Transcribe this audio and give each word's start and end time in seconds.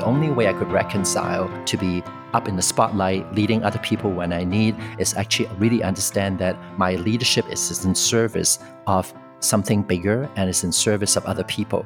the 0.00 0.06
only 0.06 0.30
way 0.30 0.48
I 0.48 0.54
could 0.54 0.72
reconcile 0.72 1.50
to 1.66 1.76
be 1.76 2.02
up 2.32 2.48
in 2.48 2.56
the 2.56 2.62
spotlight, 2.62 3.34
leading 3.34 3.62
other 3.62 3.78
people 3.80 4.10
when 4.10 4.32
I 4.32 4.44
need, 4.44 4.74
is 4.98 5.14
actually 5.14 5.50
really 5.58 5.82
understand 5.82 6.38
that 6.38 6.56
my 6.78 6.94
leadership 6.94 7.46
is 7.50 7.84
in 7.84 7.94
service 7.94 8.58
of 8.86 9.12
something 9.40 9.82
bigger 9.82 10.26
and 10.36 10.48
is 10.48 10.64
in 10.64 10.72
service 10.72 11.16
of 11.16 11.26
other 11.26 11.44
people. 11.44 11.84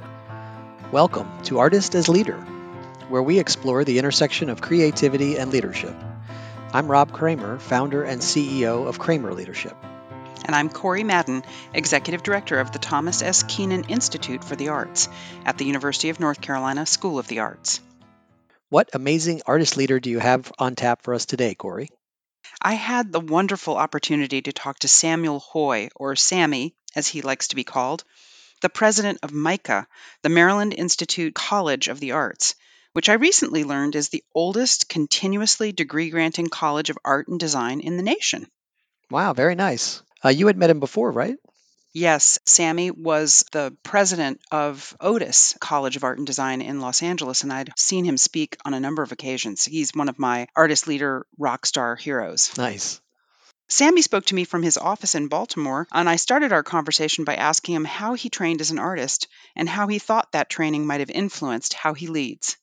Welcome 0.93 1.29
to 1.43 1.59
Artist 1.59 1.97
as 1.97 2.09
Leader, 2.09 2.37
where 3.09 3.23
we 3.23 3.41
explore 3.41 3.83
the 3.83 3.99
intersection 3.99 4.49
of 4.49 4.61
creativity 4.61 5.37
and 5.37 5.51
leadership. 5.51 5.97
I'm 6.73 6.87
Rob 6.87 7.11
Kramer, 7.11 7.59
founder 7.59 8.05
and 8.05 8.21
CEO 8.21 8.87
of 8.87 9.01
Kramer 9.01 9.35
Leadership. 9.35 9.77
And 10.45 10.55
I'm 10.55 10.69
Corey 10.69 11.03
Madden, 11.03 11.43
Executive 11.73 12.23
Director 12.23 12.61
of 12.61 12.71
the 12.71 12.79
Thomas 12.79 13.23
S. 13.23 13.43
Kenan 13.43 13.85
Institute 13.89 14.45
for 14.45 14.55
the 14.55 14.69
Arts 14.69 15.09
at 15.45 15.59
the 15.59 15.65
University 15.65 16.11
of 16.11 16.21
North 16.21 16.41
Carolina 16.41 16.87
School 16.87 17.19
of 17.19 17.27
the 17.27 17.41
Arts. 17.41 17.81
What 18.71 18.91
amazing 18.95 19.43
artist 19.47 19.77
leader 19.77 20.01
do 20.01 20.11
you 20.11 20.19
have 20.19 20.51
on 20.59 20.75
tap 20.75 21.03
for 21.03 21.15
us 21.15 21.27
today, 21.27 21.55
Corey? 21.55 21.89
I 22.61 22.75
had 22.75 23.13
the 23.13 23.21
wonderful 23.21 23.77
opportunity 23.77 24.41
to 24.43 24.53
talk 24.53 24.79
to 24.81 24.89
Samuel 24.89 25.41
Hoi, 25.41 25.91
or 25.95 26.17
Sammy, 26.17 26.75
as 26.97 27.07
he 27.07 27.23
likes 27.23 27.49
to 27.49 27.57
be 27.57 27.65
called, 27.65 28.05
the 28.63 28.69
president 28.71 29.19
of 29.23 29.33
MICA, 29.33 29.87
the 30.23 30.29
Maryland 30.29 30.75
Institute 30.77 31.35
College 31.35 31.89
of 31.89 32.01
the 32.01 32.13
Arts, 32.13 32.55
which 32.95 33.09
I 33.09 33.15
recently 33.15 33.65
learned 33.65 33.97
is 33.97 34.09
the 34.09 34.25
oldest 34.35 34.89
continuously 34.89 35.73
degree 35.73 36.11
granting 36.11 36.49
college 36.49 36.91
of 36.91 36.99
art 37.05 37.29
and 37.29 37.39
design 37.39 37.81
in 37.81 37.97
the 37.97 38.03
nation. 38.03 38.47
Wow, 39.11 39.35
very 39.35 39.55
nice. 39.55 40.03
Uh, 40.25 40.31
you 40.31 40.47
had 40.47 40.57
met 40.57 40.71
him 40.71 40.81
before, 40.81 41.11
right? 41.11 41.37
Yes, 41.95 42.41
Sammy 42.45 42.91
was 42.91 43.45
the 43.53 43.73
president 43.85 44.41
of 44.51 44.97
Otis 45.01 45.57
College 45.61 45.95
of 45.95 46.03
Art 46.03 46.19
and 46.19 46.27
Design 46.27 46.61
in 46.61 46.81
Los 46.81 47.05
Angeles, 47.05 47.45
and 47.45 47.53
I'd 47.53 47.71
seen 47.79 48.05
him 48.05 48.17
speak 48.17 48.57
on 48.65 48.75
a 48.75 48.81
number 48.81 49.05
of 49.05 49.13
occasions. 49.13 49.65
He's 49.65 49.93
one 49.95 50.09
of 50.09 50.19
my 50.19 50.49
artist 50.57 50.89
leader 50.89 51.25
rock 51.39 51.65
star 51.65 51.95
heroes. 51.95 52.59
Nice. 52.59 53.01
Sammy 53.69 54.03
spoke 54.03 54.25
to 54.27 54.35
me 54.35 54.43
from 54.43 54.65
his 54.65 54.77
office 54.77 55.15
in 55.15 55.29
Baltimore, 55.29 55.87
and 55.93 56.09
I 56.09 56.17
started 56.17 56.53
our 56.53 56.65
conversation 56.65 57.25
by 57.25 57.37
asking 57.37 57.77
him 57.77 57.85
how 57.85 58.15
he 58.15 58.29
trained 58.29 58.61
as 58.61 58.73
an 58.73 58.81
artist 58.81 59.29
and 59.55 59.69
how 59.69 59.87
he 59.87 60.01
thought 60.01 60.33
that 60.33 60.51
training 60.51 60.87
might 60.87 61.01
have 61.01 61.11
influenced 61.11 61.75
how 61.75 61.95
he 61.95 62.09
leads. 62.09 62.57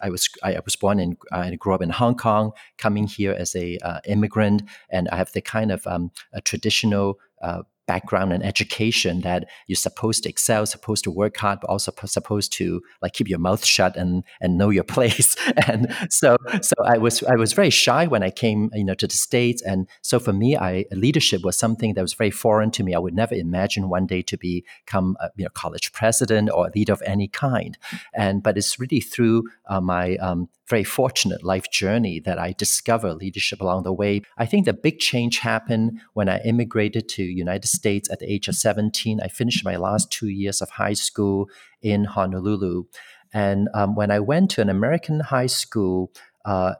I 0.00 0.10
was 0.10 0.28
I 0.44 0.60
was 0.64 0.76
born 0.76 1.00
and 1.00 1.16
I 1.32 1.54
grew 1.56 1.74
up 1.74 1.82
in 1.82 1.90
Hong 1.90 2.16
Kong, 2.16 2.52
coming 2.78 3.08
here 3.08 3.32
as 3.32 3.56
a 3.56 3.78
uh, 3.78 4.00
immigrant, 4.06 4.62
and 4.90 5.08
I 5.08 5.16
have 5.16 5.32
the 5.32 5.40
kind 5.40 5.72
of 5.72 5.86
um, 5.86 6.12
a 6.32 6.40
traditional 6.40 7.18
uh, 7.42 7.62
background 7.86 8.32
and 8.32 8.44
education 8.44 9.20
that 9.22 9.48
you're 9.66 9.76
supposed 9.76 10.24
to 10.24 10.28
excel, 10.28 10.66
supposed 10.66 11.04
to 11.04 11.10
work 11.10 11.36
hard, 11.36 11.60
but 11.60 11.70
also 11.70 11.92
supposed 12.04 12.52
to 12.54 12.82
like 13.02 13.12
keep 13.12 13.28
your 13.28 13.38
mouth 13.38 13.64
shut 13.64 13.96
and 13.96 14.24
and 14.40 14.58
know 14.58 14.70
your 14.70 14.84
place. 14.96 15.36
and 15.66 15.94
so 16.10 16.36
so 16.62 16.74
I 16.84 16.98
was 16.98 17.22
I 17.24 17.36
was 17.36 17.52
very 17.52 17.70
shy 17.70 18.06
when 18.06 18.22
I 18.22 18.30
came 18.30 18.70
you 18.74 18.84
know 18.84 18.94
to 18.94 19.06
the 19.06 19.14
states, 19.14 19.62
and 19.62 19.88
so 20.02 20.18
for 20.18 20.32
me, 20.32 20.56
I 20.56 20.84
leadership 20.92 21.42
was 21.42 21.56
something 21.56 21.94
that 21.94 22.02
was 22.02 22.14
very 22.14 22.30
foreign 22.30 22.70
to 22.72 22.82
me. 22.82 22.94
I 22.94 22.98
would 22.98 23.14
never 23.14 23.34
imagine 23.34 23.88
one 23.88 24.06
day 24.06 24.22
to 24.22 24.36
become 24.36 25.16
a 25.20 25.30
you 25.36 25.44
know 25.44 25.50
college 25.50 25.92
president 25.92 26.50
or 26.52 26.70
leader 26.74 26.92
of 26.92 27.02
any 27.06 27.28
kind. 27.28 27.78
And 28.14 28.42
but 28.42 28.56
it's 28.56 28.78
really 28.78 29.00
through 29.00 29.44
uh, 29.68 29.80
my 29.80 30.16
um, 30.16 30.48
very 30.68 30.84
fortunate 30.84 31.44
life 31.44 31.70
journey 31.70 32.20
that 32.20 32.38
I 32.38 32.52
discovered 32.52 33.14
leadership 33.14 33.60
along 33.60 33.84
the 33.84 33.92
way. 33.92 34.22
I 34.36 34.46
think 34.46 34.64
the 34.64 34.72
big 34.72 34.98
change 34.98 35.38
happened 35.38 36.00
when 36.14 36.28
I 36.28 36.40
immigrated 36.40 37.08
to 37.10 37.22
United 37.22 37.68
States 37.68 38.10
at 38.10 38.18
the 38.18 38.32
age 38.32 38.48
of 38.48 38.56
17. 38.56 39.20
I 39.22 39.28
finished 39.28 39.64
my 39.64 39.76
last 39.76 40.10
two 40.10 40.28
years 40.28 40.60
of 40.60 40.70
high 40.70 40.94
school 40.94 41.48
in 41.82 42.04
Honolulu. 42.04 42.84
And 43.32 43.68
um, 43.74 43.94
when 43.94 44.10
I 44.10 44.20
went 44.20 44.50
to 44.52 44.60
an 44.60 44.68
American 44.68 45.20
high 45.20 45.46
school, 45.46 46.12
uh, 46.44 46.74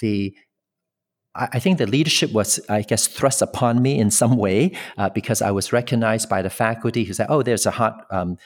the 0.00 0.34
I 1.34 1.60
think 1.60 1.78
the 1.78 1.86
leadership 1.86 2.32
was, 2.32 2.58
I 2.68 2.82
guess, 2.82 3.06
thrust 3.06 3.40
upon 3.40 3.80
me 3.82 3.98
in 3.98 4.10
some 4.10 4.36
way 4.36 4.72
uh, 4.98 5.10
because 5.10 5.40
I 5.40 5.52
was 5.52 5.72
recognized 5.72 6.28
by 6.28 6.42
the 6.42 6.50
faculty 6.50 7.04
who 7.04 7.12
said, 7.12 7.28
"Oh, 7.28 7.42
there's 7.42 7.66
a 7.66 7.70
hot 7.70 8.04
um, 8.10 8.36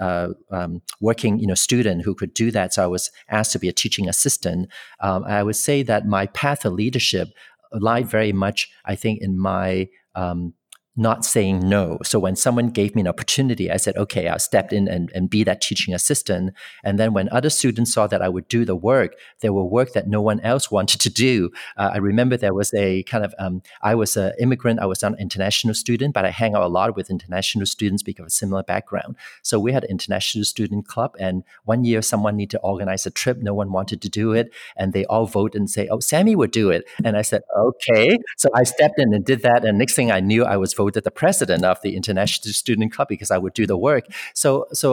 uh, 0.00 0.28
um, 0.50 0.80
working, 1.00 1.38
you 1.38 1.46
know, 1.46 1.54
student 1.54 2.02
who 2.02 2.14
could 2.14 2.32
do 2.32 2.50
that." 2.50 2.72
So 2.72 2.84
I 2.84 2.86
was 2.86 3.10
asked 3.28 3.52
to 3.52 3.58
be 3.58 3.68
a 3.68 3.72
teaching 3.72 4.08
assistant. 4.08 4.70
Um, 5.00 5.24
I 5.24 5.42
would 5.42 5.56
say 5.56 5.82
that 5.82 6.06
my 6.06 6.26
path 6.26 6.64
of 6.64 6.72
leadership 6.72 7.28
lied 7.72 8.06
very 8.06 8.32
much, 8.32 8.70
I 8.86 8.94
think, 8.94 9.20
in 9.20 9.38
my 9.38 9.88
um, 10.14 10.54
not 10.96 11.24
saying 11.24 11.66
no. 11.66 11.98
So 12.04 12.18
when 12.18 12.36
someone 12.36 12.68
gave 12.68 12.94
me 12.94 13.00
an 13.00 13.08
opportunity, 13.08 13.70
I 13.70 13.78
said, 13.78 13.96
okay, 13.96 14.28
I 14.28 14.36
stepped 14.36 14.72
in 14.72 14.88
and, 14.88 15.10
and 15.14 15.30
be 15.30 15.42
that 15.44 15.62
teaching 15.62 15.94
assistant. 15.94 16.52
And 16.84 16.98
then 16.98 17.14
when 17.14 17.30
other 17.30 17.48
students 17.48 17.94
saw 17.94 18.06
that 18.08 18.20
I 18.20 18.28
would 18.28 18.46
do 18.48 18.64
the 18.66 18.76
work, 18.76 19.14
there 19.40 19.54
were 19.54 19.64
work 19.64 19.92
that 19.92 20.06
no 20.06 20.20
one 20.20 20.40
else 20.40 20.70
wanted 20.70 21.00
to 21.00 21.10
do. 21.10 21.50
Uh, 21.78 21.92
I 21.94 21.96
remember 21.96 22.36
there 22.36 22.52
was 22.52 22.74
a 22.74 23.04
kind 23.04 23.24
of, 23.24 23.34
um, 23.38 23.62
I 23.82 23.94
was 23.94 24.16
an 24.18 24.32
immigrant, 24.38 24.80
I 24.80 24.86
was 24.86 25.02
an 25.02 25.16
international 25.18 25.74
student, 25.74 26.12
but 26.12 26.26
I 26.26 26.30
hang 26.30 26.54
out 26.54 26.62
a 26.62 26.68
lot 26.68 26.94
with 26.94 27.08
international 27.08 27.64
students 27.64 28.02
because 28.02 28.24
of 28.24 28.26
a 28.26 28.30
similar 28.30 28.62
background. 28.62 29.16
So 29.40 29.58
we 29.58 29.72
had 29.72 29.84
an 29.84 29.90
international 29.90 30.44
student 30.44 30.86
club. 30.86 31.16
And 31.18 31.42
one 31.64 31.84
year 31.84 32.02
someone 32.02 32.36
needed 32.36 32.50
to 32.50 32.60
organize 32.60 33.06
a 33.06 33.10
trip. 33.10 33.38
No 33.38 33.54
one 33.54 33.72
wanted 33.72 34.02
to 34.02 34.10
do 34.10 34.32
it. 34.32 34.52
And 34.76 34.92
they 34.92 35.06
all 35.06 35.24
vote 35.26 35.54
and 35.54 35.70
say, 35.70 35.88
oh, 35.88 36.00
Sammy 36.00 36.36
would 36.36 36.50
do 36.50 36.68
it. 36.68 36.84
And 37.02 37.16
I 37.16 37.22
said, 37.22 37.42
okay. 37.56 38.18
So 38.36 38.50
I 38.54 38.64
stepped 38.64 38.98
in 38.98 39.14
and 39.14 39.24
did 39.24 39.40
that. 39.42 39.64
And 39.64 39.78
next 39.78 39.94
thing 39.94 40.10
I 40.10 40.20
knew, 40.20 40.44
I 40.44 40.58
was 40.58 40.74
voted 40.82 41.04
the 41.04 41.10
president 41.22 41.64
of 41.64 41.78
the 41.82 41.92
International 42.00 42.52
Student 42.52 42.92
Club 42.92 43.08
because 43.08 43.30
I 43.30 43.38
would 43.38 43.54
do 43.54 43.66
the 43.66 43.80
work. 43.90 44.04
So, 44.34 44.66
so 44.72 44.88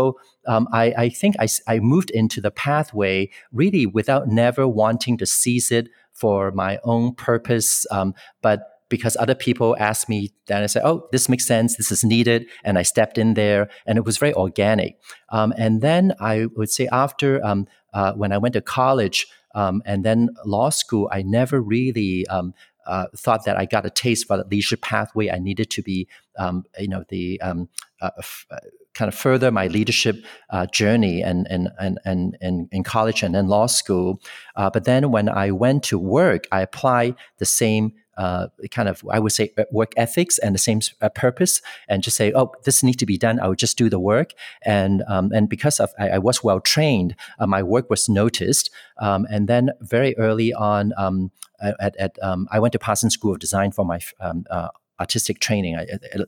um, 0.48 0.68
I, 0.72 0.86
I, 1.04 1.10
think 1.10 1.36
I, 1.40 1.48
I 1.68 1.80
moved 1.80 2.12
into 2.12 2.40
the 2.42 2.52
pathway 2.52 3.30
really 3.52 3.86
without 3.86 4.28
never 4.28 4.64
wanting 4.68 5.18
to 5.18 5.26
seize 5.26 5.72
it 5.72 5.90
for 6.14 6.52
my 6.52 6.80
own 6.84 7.16
purpose, 7.16 7.86
um, 7.92 8.14
but 8.42 8.60
because 8.90 9.16
other 9.20 9.36
people 9.36 9.76
asked 9.80 10.10
me, 10.10 10.32
then 10.48 10.64
I 10.64 10.66
said, 10.66 10.82
"Oh, 10.84 11.08
this 11.12 11.30
makes 11.30 11.46
sense. 11.46 11.78
This 11.78 11.92
is 11.92 12.04
needed," 12.04 12.48
and 12.64 12.78
I 12.82 12.82
stepped 12.82 13.18
in 13.18 13.36
there, 13.36 13.70
and 13.86 13.98
it 14.00 14.04
was 14.04 14.18
very 14.18 14.34
organic. 14.34 14.98
Um, 15.30 15.54
and 15.58 15.82
then 15.82 16.14
I 16.20 16.48
would 16.56 16.72
say 16.72 16.88
after 16.92 17.40
um, 17.46 17.68
uh, 17.94 18.14
when 18.14 18.32
I 18.32 18.40
went 18.40 18.54
to 18.54 18.62
college 18.62 19.28
um, 19.56 19.82
and 19.86 20.04
then 20.04 20.30
law 20.46 20.70
school, 20.70 21.08
I 21.12 21.22
never 21.22 21.62
really 21.62 22.26
um, 22.28 22.54
uh, 22.90 23.06
thought 23.16 23.46
that 23.46 23.56
I 23.56 23.66
got 23.66 23.86
a 23.86 23.90
taste 23.90 24.28
for 24.28 24.38
the 24.38 24.44
leadership 24.44 24.82
pathway. 24.82 25.30
I 25.30 25.38
needed 25.38 25.70
to 25.72 25.82
be, 25.84 26.08
um, 26.38 26.66
you 26.78 26.88
know, 26.88 27.04
the 27.10 27.40
um, 27.42 27.70
uh, 28.02 28.10
f- 28.18 28.48
uh, 28.50 28.58
kind 28.96 29.08
of 29.08 29.16
further 29.16 29.52
my 29.52 29.68
leadership 29.68 30.16
uh, 30.50 30.66
journey 30.66 31.22
and 31.22 31.48
and 31.50 31.70
and 31.78 32.38
and 32.42 32.68
in 32.72 32.84
college 32.84 33.22
and 33.24 33.36
then 33.36 33.48
law 33.48 33.68
school. 33.68 34.20
Uh, 34.56 34.70
but 34.70 34.86
then 34.86 35.12
when 35.12 35.30
I 35.30 35.52
went 35.52 35.84
to 35.84 36.00
work, 36.00 36.48
I 36.52 36.62
applied 36.62 37.16
the 37.38 37.46
same 37.46 37.94
uh, 38.20 38.48
kind 38.70 38.90
of 38.90 39.04
I 39.10 39.20
would 39.20 39.32
say 39.32 39.52
uh, 39.58 39.64
work 39.72 39.94
ethics 39.98 40.38
and 40.38 40.54
the 40.54 40.60
same 40.60 40.82
uh, 41.02 41.10
purpose, 41.10 41.62
and 41.88 42.04
just 42.04 42.18
say, 42.18 42.32
oh, 42.36 42.52
this 42.66 42.84
needs 42.84 42.98
to 42.98 43.06
be 43.06 43.18
done. 43.18 43.40
I 43.40 43.48
would 43.48 43.58
just 43.58 43.78
do 43.78 43.90
the 43.90 44.00
work, 44.00 44.34
and 44.64 45.04
um, 45.08 45.32
and 45.34 45.50
because 45.50 45.80
of 45.80 45.90
I, 45.98 46.10
I 46.10 46.18
was 46.20 46.44
well 46.44 46.60
trained, 46.60 47.16
uh, 47.40 47.48
my 47.48 47.64
work 47.64 47.90
was 47.90 48.10
noticed, 48.10 48.70
um, 49.00 49.26
and 49.32 49.48
then 49.48 49.72
very 49.82 50.18
early 50.18 50.54
on. 50.54 50.94
Um, 50.98 51.32
at, 51.62 51.96
at 51.98 52.18
um, 52.22 52.48
I 52.52 52.60
went 52.60 52.72
to 52.72 52.80
Parsons 52.80 53.14
School 53.14 53.34
of 53.34 53.40
Design 53.40 53.72
for 53.72 53.86
my 53.86 54.00
um, 54.22 54.46
uh, 54.50 54.70
artistic 55.00 55.40
training, 55.40 55.78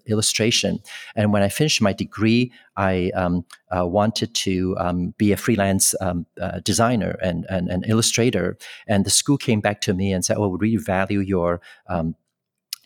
illustration. 0.07 0.79
And 1.15 1.33
when 1.33 1.43
I 1.43 1.49
finished 1.49 1.81
my 1.81 1.93
degree, 1.93 2.51
I 2.77 3.11
um, 3.15 3.45
uh, 3.75 3.85
wanted 3.85 4.33
to 4.33 4.75
um, 4.79 5.13
be 5.17 5.31
a 5.31 5.37
freelance 5.37 5.93
um, 6.01 6.25
uh, 6.39 6.59
designer 6.61 7.17
and, 7.21 7.45
and, 7.49 7.85
illustrator. 7.87 8.57
And 8.87 9.05
the 9.05 9.09
school 9.09 9.37
came 9.37 9.59
back 9.59 9.81
to 9.81 9.93
me 9.93 10.13
and 10.13 10.23
said, 10.23 10.37
"Oh, 10.37 10.47
we 10.47 10.57
really 10.57 10.83
value 10.83 11.19
your 11.19 11.61
um, 11.87 12.15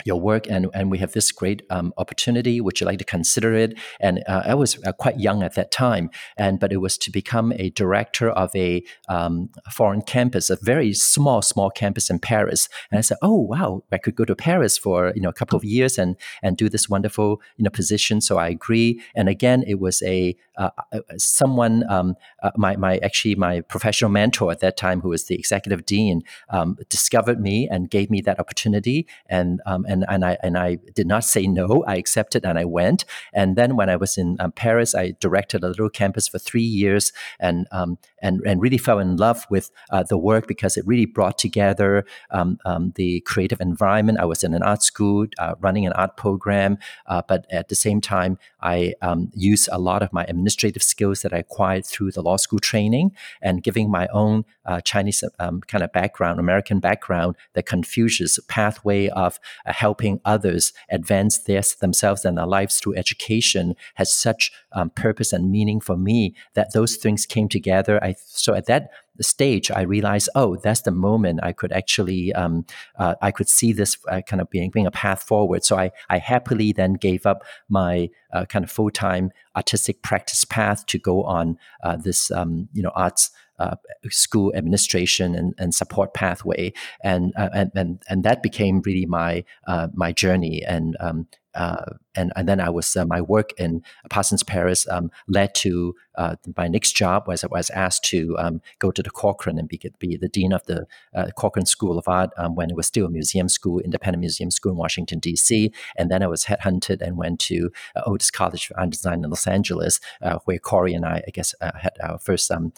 your 0.03 0.19
work 0.19 0.47
and, 0.49 0.67
and 0.73 0.91
we 0.91 0.97
have 0.97 1.13
this 1.13 1.31
great 1.31 1.63
um, 1.69 1.93
opportunity. 1.97 2.59
Would 2.59 2.79
you 2.79 2.85
like 2.85 2.99
to 2.99 3.05
consider 3.05 3.53
it? 3.53 3.77
And 3.99 4.23
uh, 4.27 4.43
i 4.45 4.53
was 4.53 4.77
uh, 4.83 4.91
quite 4.91 5.19
young 5.19 5.41
at 5.41 5.55
that 5.55 5.71
time 5.71 6.09
and 6.37 6.59
but 6.59 6.73
it 6.73 6.77
was 6.77 6.97
to 6.97 7.11
become 7.11 7.53
a 7.53 7.69
director 7.71 8.29
of 8.29 8.53
a, 8.55 8.83
um, 9.07 9.49
foreign 9.71 10.01
campus 10.01 10.49
a 10.49 10.57
very 10.61 10.93
small 10.93 11.41
small 11.41 11.69
campus 11.69 12.09
in 12.09 12.19
paris. 12.19 12.67
And 12.91 12.97
i 12.97 13.01
said 13.01 13.17
oh 13.21 13.35
wow 13.35 13.83
i 13.91 13.97
could 13.97 14.15
go 14.15 14.25
to 14.25 14.35
paris 14.35 14.77
for 14.77 15.13
you 15.15 15.21
know 15.21 15.29
a 15.29 15.33
couple 15.33 15.57
of 15.57 15.63
years 15.63 15.97
and 15.97 16.15
and 16.43 16.57
do 16.57 16.69
this 16.69 16.89
wonderful 16.89 17.41
you 17.57 17.63
know 17.63 17.69
position. 17.69 18.21
So 18.21 18.37
i 18.37 18.49
agree. 18.49 19.01
And 19.15 19.29
again 19.29 19.63
it 19.67 19.79
was 19.79 20.01
a 20.03 20.35
uh, 20.57 20.69
uh 20.91 20.99
someone 21.17 21.83
um, 21.89 22.15
uh, 22.43 22.51
my, 22.55 22.75
my 22.75 22.97
actually 22.97 23.35
my 23.35 23.61
professional 23.61 24.11
mentor 24.11 24.51
at 24.51 24.59
that 24.59 24.77
time 24.77 25.01
who 25.01 25.09
was 25.09 25.25
the 25.25 25.35
executive 25.35 25.85
dean 25.85 26.21
um, 26.49 26.77
discovered 26.89 27.39
me 27.39 27.67
and 27.69 27.89
gave 27.89 28.09
me 28.09 28.21
that 28.21 28.39
opportunity. 28.39 29.07
And 29.27 29.61
and 29.87 30.05
and 30.07 30.23
I 30.25 30.37
and 30.43 30.57
I 30.57 30.77
did 30.93 31.07
not 31.07 31.23
say 31.23 31.47
no. 31.47 31.83
I 31.87 31.95
accepted 31.95 32.45
and 32.45 32.57
I 32.57 32.65
went. 32.65 33.05
And 33.33 33.55
then 33.55 33.75
when 33.75 33.89
I 33.89 33.95
was 33.95 34.17
in 34.17 34.37
um, 34.39 34.51
Paris, 34.51 34.95
I 34.95 35.13
directed 35.19 35.63
a 35.63 35.67
little 35.67 35.89
campus 35.89 36.27
for 36.27 36.39
three 36.39 36.61
years, 36.61 37.11
and 37.39 37.67
um, 37.71 37.97
and 38.25 38.41
and 38.45 38.61
really 38.61 38.77
fell 38.77 38.99
in 38.99 39.15
love 39.17 39.45
with 39.49 39.69
uh, 39.91 40.03
the 40.03 40.17
work 40.17 40.47
because 40.47 40.77
it 40.77 40.85
really 40.87 41.05
brought 41.05 41.37
together 41.37 42.05
um, 42.31 42.57
um 42.65 42.91
the 42.95 43.19
creative 43.31 43.61
environment. 43.61 44.19
I 44.19 44.25
was 44.25 44.43
in 44.43 44.53
an 44.53 44.63
art 44.63 44.83
school, 44.83 45.27
uh, 45.37 45.53
running 45.65 45.85
an 45.85 45.93
art 45.93 46.17
program, 46.17 46.77
uh, 47.05 47.21
but 47.27 47.45
at 47.51 47.69
the 47.69 47.75
same 47.75 48.01
time, 48.01 48.37
I 48.61 48.93
um, 49.01 49.29
use 49.33 49.69
a 49.71 49.79
lot 49.79 50.01
of 50.01 50.11
my 50.11 50.23
administrative 50.33 50.83
skills 50.83 51.21
that 51.21 51.33
I 51.33 51.37
acquired 51.37 51.85
through 51.85 52.11
the 52.11 52.21
law 52.21 52.37
school 52.37 52.59
training 52.59 53.11
and 53.41 53.61
giving 53.61 53.89
my 53.89 54.07
own 54.07 54.43
uh, 54.65 54.81
Chinese 54.81 55.23
um, 55.39 55.61
kind 55.61 55.83
of 55.83 55.91
background, 55.91 56.39
American 56.39 56.79
background, 56.79 57.35
the 57.53 57.61
Confucius 57.61 58.39
pathway 58.47 59.07
of 59.09 59.39
uh, 59.65 59.73
helping 59.73 60.19
others 60.25 60.73
advance 60.89 61.37
their, 61.37 61.61
themselves 61.79 62.25
and 62.25 62.37
their 62.37 62.47
lives 62.47 62.79
through 62.79 62.95
education 62.95 63.75
has 63.95 64.11
such 64.11 64.51
um, 64.71 64.89
purpose 64.89 65.31
and 65.31 65.51
meaning 65.51 65.79
for 65.79 65.95
me 65.95 66.35
that 66.55 66.73
those 66.73 66.95
things 66.95 67.25
came 67.25 67.47
together. 67.47 68.03
I 68.03 68.14
so 68.17 68.53
at 68.53 68.65
that 68.67 68.89
stage, 69.21 69.71
I 69.71 69.81
realized, 69.81 70.29
oh, 70.35 70.57
that's 70.57 70.81
the 70.81 70.91
moment 70.91 71.39
I 71.43 71.53
could 71.53 71.71
actually, 71.71 72.33
um, 72.33 72.65
uh, 72.97 73.15
I 73.21 73.31
could 73.31 73.49
see 73.49 73.73
this 73.73 73.97
uh, 74.09 74.21
kind 74.21 74.41
of 74.41 74.49
being, 74.49 74.69
being 74.69 74.87
a 74.87 74.91
path 74.91 75.23
forward. 75.23 75.63
So 75.63 75.77
I, 75.77 75.91
I 76.09 76.17
happily 76.17 76.73
then 76.73 76.93
gave 76.93 77.25
up 77.25 77.43
my 77.69 78.09
uh, 78.33 78.45
kind 78.45 78.65
of 78.65 78.71
full 78.71 78.91
time 78.91 79.31
artistic 79.55 80.01
practice 80.01 80.43
path 80.43 80.85
to 80.87 80.99
go 80.99 81.23
on 81.23 81.57
uh, 81.83 81.95
this, 81.95 82.31
um, 82.31 82.69
you 82.73 82.83
know, 82.83 82.91
arts. 82.95 83.31
Uh, 83.57 83.75
school 84.09 84.51
administration 84.53 85.33
and, 85.33 85.53
and 85.57 85.73
support 85.73 86.13
pathway, 86.13 86.73
and, 87.03 87.31
uh, 87.37 87.49
and 87.53 87.71
and 87.75 88.03
and 88.09 88.23
that 88.23 88.43
became 88.43 88.81
really 88.81 89.05
my 89.05 89.45
my 89.93 90.11
journey. 90.11 90.61
And 90.65 90.97
um, 90.99 91.27
uh, 91.55 91.85
and, 92.15 92.31
and 92.35 92.47
then 92.47 92.59
I 92.59 92.69
was 92.69 92.95
uh, 92.95 93.05
my 93.05 93.21
work 93.21 93.51
in 93.57 93.81
Parsons 94.09 94.43
Paris 94.43 94.87
um, 94.89 95.09
led 95.27 95.55
to 95.55 95.95
uh, 96.17 96.35
my 96.55 96.67
next 96.67 96.93
job 96.93 97.27
was 97.27 97.43
I 97.43 97.47
was 97.47 97.69
asked 97.71 98.03
to 98.05 98.37
um, 98.37 98.61
go 98.79 98.91
to 98.91 99.03
the 99.03 99.09
Corcoran 99.09 99.57
and 99.57 99.67
be, 99.67 99.79
be 99.99 100.17
the 100.17 100.29
dean 100.29 100.53
of 100.53 100.63
the 100.65 100.85
uh, 101.13 101.27
Corcoran 101.35 101.65
School 101.65 101.97
of 101.97 102.07
Art 102.07 102.31
um, 102.37 102.55
when 102.55 102.69
it 102.69 102.75
was 102.75 102.87
still 102.87 103.05
a 103.05 103.09
museum 103.09 103.49
school, 103.49 103.79
independent 103.79 104.21
museum 104.21 104.51
school 104.51 104.73
in 104.73 104.77
Washington 104.77 105.19
D.C. 105.19 105.71
And 105.97 106.09
then 106.09 106.23
I 106.23 106.27
was 106.27 106.45
headhunted 106.45 107.01
and 107.01 107.17
went 107.17 107.39
to 107.41 107.71
uh, 107.95 108.01
Otis 108.05 108.31
College 108.31 108.69
of 108.69 108.77
Art 108.77 108.89
Design 108.89 109.23
in 109.23 109.29
Los 109.29 109.47
Angeles, 109.47 109.99
uh, 110.21 110.39
where 110.45 110.59
Corey 110.59 110.93
and 110.93 111.05
I, 111.05 111.21
I 111.27 111.31
guess, 111.31 111.53
had 111.61 111.93
our 112.01 112.17
first 112.17 112.49
um, 112.51 112.73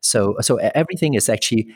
So 0.00 0.36
so 0.40 0.56
everything 0.56 1.14
is 1.14 1.28
actually 1.28 1.68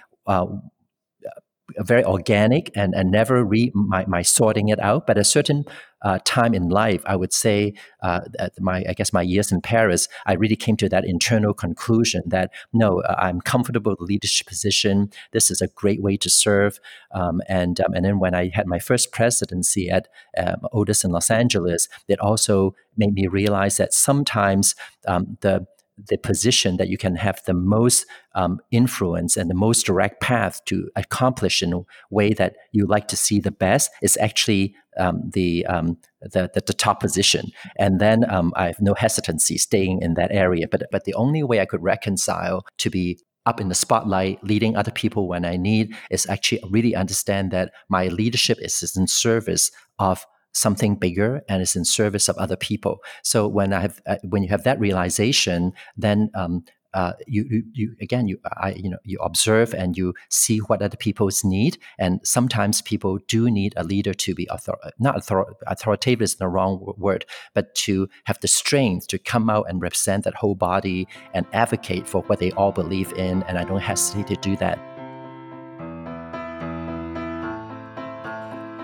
very 1.79 2.05
organic 2.05 2.71
and, 2.75 2.95
and 2.95 3.11
never 3.11 3.45
re 3.45 3.71
my, 3.75 4.05
my 4.07 4.23
sorting 4.23 4.69
it 4.69 4.81
out. 4.81 5.07
But 5.07 5.19
a 5.19 5.25
certain 5.25 5.65
uh, 6.03 6.19
time 6.25 6.55
in 6.55 6.69
life, 6.69 7.03
I 7.05 7.17
would 7.17 7.33
say, 7.33 7.75
uh, 8.03 8.21
my 8.59 8.85
I 8.89 8.95
guess 8.95 9.13
my 9.13 9.23
years 9.23 9.53
in 9.53 9.61
Paris, 9.61 10.09
I 10.27 10.35
really 10.35 10.57
came 10.57 10.77
to 10.79 10.89
that 10.89 11.05
internal 11.05 11.55
conclusion 11.55 12.23
that 12.27 12.51
no, 12.73 13.03
uh, 13.03 13.15
I'm 13.19 13.41
comfortable 13.41 13.93
with 13.93 13.99
the 13.99 14.05
leadership 14.05 14.47
position. 14.47 15.11
This 15.33 15.51
is 15.51 15.61
a 15.61 15.69
great 15.69 16.03
way 16.03 16.17
to 16.19 16.31
serve. 16.31 16.81
Um, 17.13 17.41
and 17.49 17.81
um, 17.81 17.95
and 17.95 18.05
then 18.05 18.19
when 18.19 18.35
I 18.35 18.51
had 18.53 18.67
my 18.67 18.79
first 18.79 19.13
presidency 19.13 19.91
at 19.91 20.09
um, 20.39 20.67
Otis 20.73 21.05
in 21.05 21.11
Los 21.11 21.31
Angeles, 21.31 21.89
it 22.09 22.19
also 22.19 22.75
made 22.97 23.15
me 23.15 23.27
realize 23.27 23.77
that 23.77 23.93
sometimes 23.93 24.75
um, 25.07 25.37
the 25.41 25.67
the 26.09 26.17
position 26.19 26.77
that 26.77 26.89
you 26.89 26.97
can 26.97 27.17
have 27.17 27.41
the 27.47 27.55
most 27.55 28.07
um, 28.35 28.61
influence 28.71 29.37
and 29.37 29.51
the 29.51 29.55
most 29.55 29.87
direct 29.87 30.21
path 30.21 30.65
to 30.67 30.89
accomplish 30.97 31.63
in 31.63 31.73
a 31.73 31.81
way 32.11 32.33
that 32.33 32.57
you 32.73 32.87
like 32.87 33.09
to 33.09 33.17
see 33.17 33.41
the 33.41 33.51
best 33.51 33.91
is 34.03 34.17
actually 34.21 34.75
um, 34.99 35.31
the, 35.33 35.67
um, 35.67 35.97
the, 36.21 36.51
the, 36.55 36.63
the 36.67 36.73
top 36.73 37.01
position. 37.01 37.51
And 37.77 38.01
then 38.01 38.29
um, 38.31 38.53
I 38.57 38.67
have 38.67 38.81
no 38.81 38.95
hesitancy 38.95 39.59
staying 39.59 40.03
in 40.03 40.15
that 40.15 40.33
area. 40.33 40.69
But 40.69 40.83
but 40.91 41.05
the 41.05 41.15
only 41.15 41.43
way 41.43 41.61
I 41.61 41.67
could 41.67 41.83
reconcile 41.83 42.65
to 42.79 42.91
be 42.91 43.19
up 43.47 43.61
in 43.61 43.69
the 43.69 43.75
spotlight, 43.75 44.43
leading 44.45 44.77
other 44.77 44.91
people 44.91 45.27
when 45.27 45.45
I 45.45 45.57
need, 45.57 45.95
is 46.11 46.27
actually 46.29 46.63
really 46.71 46.95
understand 46.95 47.51
that 47.53 47.73
my 47.89 48.09
leadership 48.09 48.59
is 48.61 48.97
in 48.97 49.07
service 49.07 49.71
of 49.99 50.25
something 50.53 50.97
bigger 50.97 51.43
and 51.49 51.63
is 51.63 51.77
in 51.77 51.85
service 51.85 52.29
of 52.29 52.37
other 52.37 52.57
people. 52.57 52.99
So 53.23 53.47
when 53.47 53.73
I 53.73 53.81
have 53.81 54.01
uh, 54.07 54.17
when 54.25 54.43
you 54.43 54.49
have 54.49 54.65
that 54.65 54.81
realization, 54.81 55.73
then 55.97 56.31
um, 56.35 56.65
uh, 56.93 57.13
you, 57.27 57.47
you, 57.49 57.63
you 57.73 57.97
again 58.01 58.27
you 58.27 58.39
I 58.57 58.73
you 58.73 58.91
know 58.91 58.99
you 59.05 59.19
observe 59.21 59.73
and 59.75 59.97
you 59.97 60.15
see 60.29 60.59
what 60.59 60.83
other 60.83 60.97
people's 60.97 61.45
need. 61.45 61.79
And 61.99 62.21
sometimes 62.25 62.83
people 62.83 63.19
do 63.29 63.51
need 63.51 63.75
a 63.77 63.85
leader 63.85 64.13
to 64.13 64.35
be 64.35 64.49
author- 64.49 64.79
not 64.99 65.17
author- 65.17 65.55
authoritative 65.67 66.23
is 66.23 66.37
the 66.37 66.49
wrong 66.49 66.95
word 66.99 67.25
but 67.55 67.75
to 67.75 68.09
have 68.25 68.41
the 68.41 68.49
strength 68.49 69.07
to 69.09 69.19
come 69.19 69.49
out 69.49 69.67
and 69.69 69.81
represent 69.81 70.25
that 70.25 70.35
whole 70.35 70.57
body 70.57 71.07
and 71.33 71.47
advocate 71.53 72.09
for 72.09 72.23
what 72.23 72.41
they 72.41 72.51
all 72.53 72.73
believe 72.73 73.13
in. 73.13 73.43
And 73.45 73.57
I 73.57 73.65
don't 73.65 73.81
hesitate 73.81 74.27
to 74.29 74.37
do 74.37 74.57
that 74.57 75.00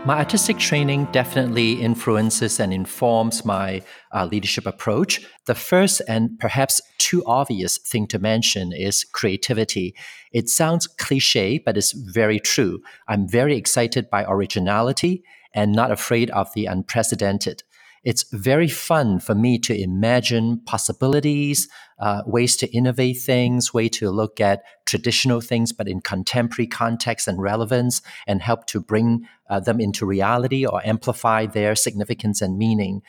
My 0.06 0.18
artistic 0.18 0.58
training 0.58 1.08
definitely 1.10 1.72
influences 1.82 2.60
and 2.60 2.72
informs 2.72 3.44
my 3.44 3.82
uh, 4.14 4.26
leadership 4.26 4.64
approach. 4.64 5.26
The 5.46 5.54
first 5.56 6.00
and 6.06 6.38
perhaps 6.38 6.80
too 6.98 7.24
obvious 7.26 7.76
thing 7.78 8.06
to 8.08 8.20
mention 8.20 8.72
is 8.72 9.02
creativity. 9.02 9.96
It 10.32 10.48
sounds 10.48 10.86
cliche, 10.86 11.58
but 11.58 11.76
it's 11.76 11.90
very 11.90 12.38
true. 12.38 12.82
I'm 13.08 13.28
very 13.28 13.56
excited 13.56 14.08
by 14.08 14.24
originality 14.28 15.24
and 15.52 15.72
not 15.72 15.90
afraid 15.90 16.30
of 16.30 16.54
the 16.54 16.66
unprecedented 16.66 17.64
it's 18.06 18.22
very 18.32 18.68
fun 18.68 19.18
for 19.18 19.34
me 19.34 19.58
to 19.58 19.76
imagine 19.76 20.60
possibilities, 20.64 21.68
uh, 21.98 22.22
ways 22.24 22.56
to 22.58 22.68
innovate 22.72 23.18
things, 23.18 23.74
way 23.74 23.88
to 23.88 24.10
look 24.10 24.40
at 24.40 24.62
traditional 24.86 25.40
things, 25.40 25.72
but 25.72 25.88
in 25.88 26.00
contemporary 26.00 26.68
context 26.68 27.26
and 27.26 27.42
relevance, 27.42 28.02
and 28.28 28.40
help 28.40 28.64
to 28.66 28.80
bring 28.80 29.26
uh, 29.50 29.58
them 29.58 29.80
into 29.80 30.06
reality 30.06 30.64
or 30.64 30.80
amplify 30.86 31.46
their 31.46 31.74
significance 31.74 32.40
and 32.40 32.56
meaning. 32.56 33.02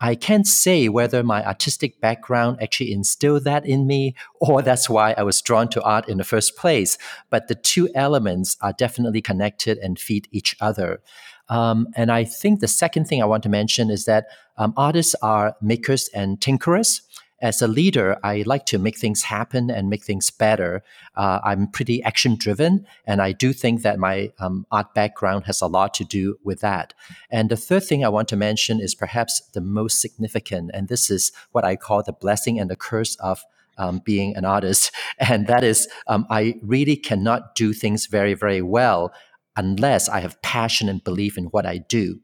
I 0.00 0.14
can't 0.14 0.46
say 0.46 0.88
whether 0.88 1.24
my 1.24 1.44
artistic 1.44 2.00
background 2.00 2.58
actually 2.62 2.92
instilled 2.92 3.42
that 3.44 3.66
in 3.66 3.88
me 3.88 4.14
or 4.40 4.62
that's 4.62 4.88
why 4.88 5.14
I 5.18 5.24
was 5.24 5.42
drawn 5.42 5.68
to 5.70 5.82
art 5.82 6.08
in 6.08 6.18
the 6.18 6.24
first 6.24 6.56
place. 6.56 6.96
But 7.28 7.48
the 7.48 7.54
two 7.56 7.88
elements 7.94 8.56
are 8.60 8.72
definitely 8.72 9.22
connected 9.22 9.78
and 9.78 9.98
feed 9.98 10.28
each 10.30 10.56
other. 10.60 11.00
Um, 11.48 11.88
and 11.96 12.10
I 12.10 12.24
think 12.24 12.60
the 12.60 12.68
second 12.68 13.06
thing 13.06 13.22
I 13.22 13.26
want 13.26 13.42
to 13.42 13.48
mention 13.48 13.90
is 13.90 14.04
that 14.06 14.26
um, 14.56 14.72
artists 14.76 15.14
are 15.22 15.56
makers 15.60 16.08
and 16.14 16.40
tinkerers. 16.40 17.02
As 17.42 17.60
a 17.60 17.68
leader, 17.68 18.16
I 18.22 18.42
like 18.46 18.64
to 18.66 18.78
make 18.78 18.96
things 18.96 19.22
happen 19.24 19.70
and 19.70 19.90
make 19.90 20.02
things 20.02 20.30
better. 20.30 20.82
Uh, 21.14 21.40
I'm 21.44 21.66
pretty 21.66 22.02
action 22.02 22.36
driven, 22.36 22.86
and 23.06 23.20
I 23.20 23.32
do 23.32 23.52
think 23.52 23.82
that 23.82 23.98
my 23.98 24.32
um, 24.38 24.66
art 24.70 24.94
background 24.94 25.44
has 25.44 25.60
a 25.60 25.66
lot 25.66 25.92
to 25.94 26.04
do 26.04 26.38
with 26.42 26.60
that. 26.60 26.94
And 27.28 27.50
the 27.50 27.56
third 27.56 27.84
thing 27.84 28.02
I 28.02 28.08
want 28.08 28.28
to 28.28 28.36
mention 28.36 28.80
is 28.80 28.94
perhaps 28.94 29.40
the 29.52 29.60
most 29.60 30.00
significant, 30.00 30.70
and 30.72 30.88
this 30.88 31.10
is 31.10 31.32
what 31.52 31.64
I 31.64 31.76
call 31.76 32.02
the 32.02 32.14
blessing 32.14 32.58
and 32.58 32.70
the 32.70 32.76
curse 32.76 33.14
of 33.16 33.44
um, 33.76 34.00
being 34.04 34.36
an 34.36 34.44
artist. 34.44 34.90
And 35.18 35.46
that 35.46 35.64
is, 35.64 35.88
um, 36.06 36.26
I 36.30 36.54
really 36.62 36.96
cannot 36.96 37.54
do 37.54 37.72
things 37.72 38.06
very, 38.06 38.34
very 38.34 38.62
well 38.62 39.12
unless 39.56 40.08
I 40.08 40.20
have 40.20 40.40
passion 40.42 40.88
and 40.88 41.02
belief 41.02 41.38
in 41.38 41.44
what 41.46 41.66
I 41.66 41.78
do. 41.78 42.20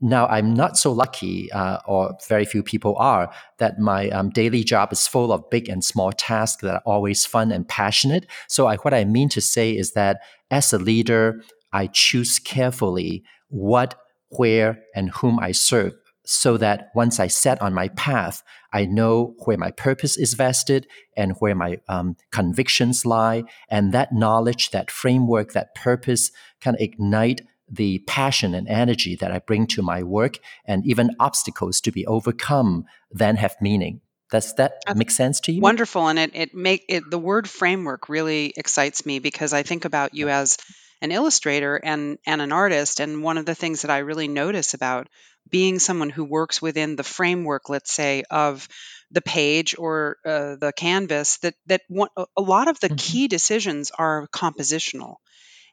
Now, 0.00 0.26
I'm 0.26 0.52
not 0.52 0.76
so 0.76 0.92
lucky, 0.92 1.50
uh, 1.52 1.78
or 1.86 2.16
very 2.28 2.44
few 2.44 2.62
people 2.62 2.94
are, 2.98 3.32
that 3.58 3.78
my 3.78 4.10
um, 4.10 4.28
daily 4.28 4.62
job 4.62 4.92
is 4.92 5.06
full 5.06 5.32
of 5.32 5.48
big 5.50 5.68
and 5.68 5.82
small 5.82 6.12
tasks 6.12 6.62
that 6.62 6.74
are 6.74 6.82
always 6.84 7.24
fun 7.24 7.50
and 7.50 7.66
passionate. 7.66 8.26
So, 8.48 8.66
I, 8.66 8.76
what 8.78 8.92
I 8.92 9.04
mean 9.04 9.28
to 9.30 9.40
say 9.40 9.70
is 9.70 9.92
that 9.92 10.20
as 10.50 10.72
a 10.72 10.78
leader, 10.78 11.40
I 11.72 11.86
choose 11.86 12.38
carefully 12.38 13.24
what, 13.48 13.94
where, 14.28 14.80
and 14.94 15.10
whom 15.10 15.38
I 15.38 15.52
serve 15.52 15.94
so 16.24 16.56
that 16.56 16.90
once 16.94 17.20
I 17.20 17.26
set 17.26 17.60
on 17.60 17.74
my 17.74 17.88
path, 17.88 18.42
I 18.72 18.86
know 18.86 19.34
where 19.44 19.58
my 19.58 19.70
purpose 19.70 20.16
is 20.16 20.34
vested 20.34 20.86
and 21.16 21.36
where 21.38 21.54
my 21.54 21.78
um, 21.88 22.16
convictions 22.30 23.04
lie. 23.04 23.44
And 23.68 23.92
that 23.92 24.12
knowledge, 24.12 24.70
that 24.70 24.90
framework, 24.90 25.52
that 25.52 25.74
purpose 25.74 26.32
can 26.60 26.76
ignite 26.78 27.42
the 27.68 27.98
passion 28.06 28.54
and 28.54 28.68
energy 28.68 29.16
that 29.16 29.32
I 29.32 29.38
bring 29.38 29.66
to 29.68 29.82
my 29.82 30.02
work 30.02 30.38
and 30.64 30.84
even 30.86 31.10
obstacles 31.18 31.80
to 31.82 31.92
be 31.92 32.06
overcome 32.06 32.84
then 33.10 33.36
have 33.36 33.56
meaning. 33.60 34.00
Does 34.30 34.54
that 34.54 34.82
That's 34.86 34.98
make 34.98 35.10
sense 35.10 35.40
to 35.40 35.52
you? 35.52 35.60
Wonderful. 35.60 36.08
And 36.08 36.18
it, 36.18 36.30
it 36.34 36.54
make 36.54 36.84
it 36.88 37.08
the 37.10 37.18
word 37.18 37.48
framework 37.48 38.08
really 38.08 38.52
excites 38.56 39.06
me 39.06 39.18
because 39.18 39.52
I 39.52 39.62
think 39.62 39.84
about 39.84 40.14
you 40.14 40.28
as 40.28 40.56
an 41.04 41.12
illustrator 41.12 41.76
and 41.76 42.18
and 42.26 42.40
an 42.40 42.50
artist. 42.50 42.98
And 42.98 43.22
one 43.22 43.38
of 43.38 43.44
the 43.44 43.54
things 43.54 43.82
that 43.82 43.90
I 43.90 43.98
really 43.98 44.26
notice 44.26 44.72
about 44.72 45.08
being 45.48 45.78
someone 45.78 46.08
who 46.08 46.24
works 46.24 46.62
within 46.62 46.96
the 46.96 47.04
framework, 47.04 47.68
let's 47.68 47.92
say, 47.92 48.24
of 48.30 48.66
the 49.10 49.20
page 49.20 49.76
or 49.78 50.16
uh, 50.24 50.56
the 50.56 50.72
canvas, 50.74 51.36
that 51.38 51.54
that 51.66 51.82
one, 51.88 52.08
a 52.16 52.42
lot 52.42 52.68
of 52.68 52.80
the 52.80 52.88
mm-hmm. 52.88 52.96
key 52.96 53.28
decisions 53.28 53.90
are 53.96 54.26
compositional. 54.28 55.16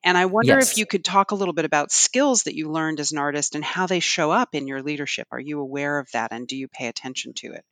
And 0.03 0.17
I 0.17 0.25
wonder 0.25 0.55
yes. 0.55 0.71
if 0.71 0.77
you 0.77 0.85
could 0.85 1.05
talk 1.05 1.31
a 1.31 1.35
little 1.35 1.53
bit 1.53 1.65
about 1.65 1.91
skills 1.91 2.43
that 2.43 2.55
you 2.55 2.69
learned 2.69 2.99
as 2.99 3.11
an 3.11 3.19
artist 3.19 3.55
and 3.55 3.63
how 3.63 3.87
they 3.87 3.99
show 3.99 4.31
up 4.31 4.49
in 4.53 4.67
your 4.67 4.81
leadership. 4.81 5.27
Are 5.31 5.39
you 5.39 5.59
aware 5.59 5.99
of 5.99 6.09
that 6.11 6.31
and 6.31 6.47
do 6.47 6.57
you 6.57 6.67
pay 6.67 6.87
attention 6.87 7.33
to 7.35 7.53
it? 7.53 7.63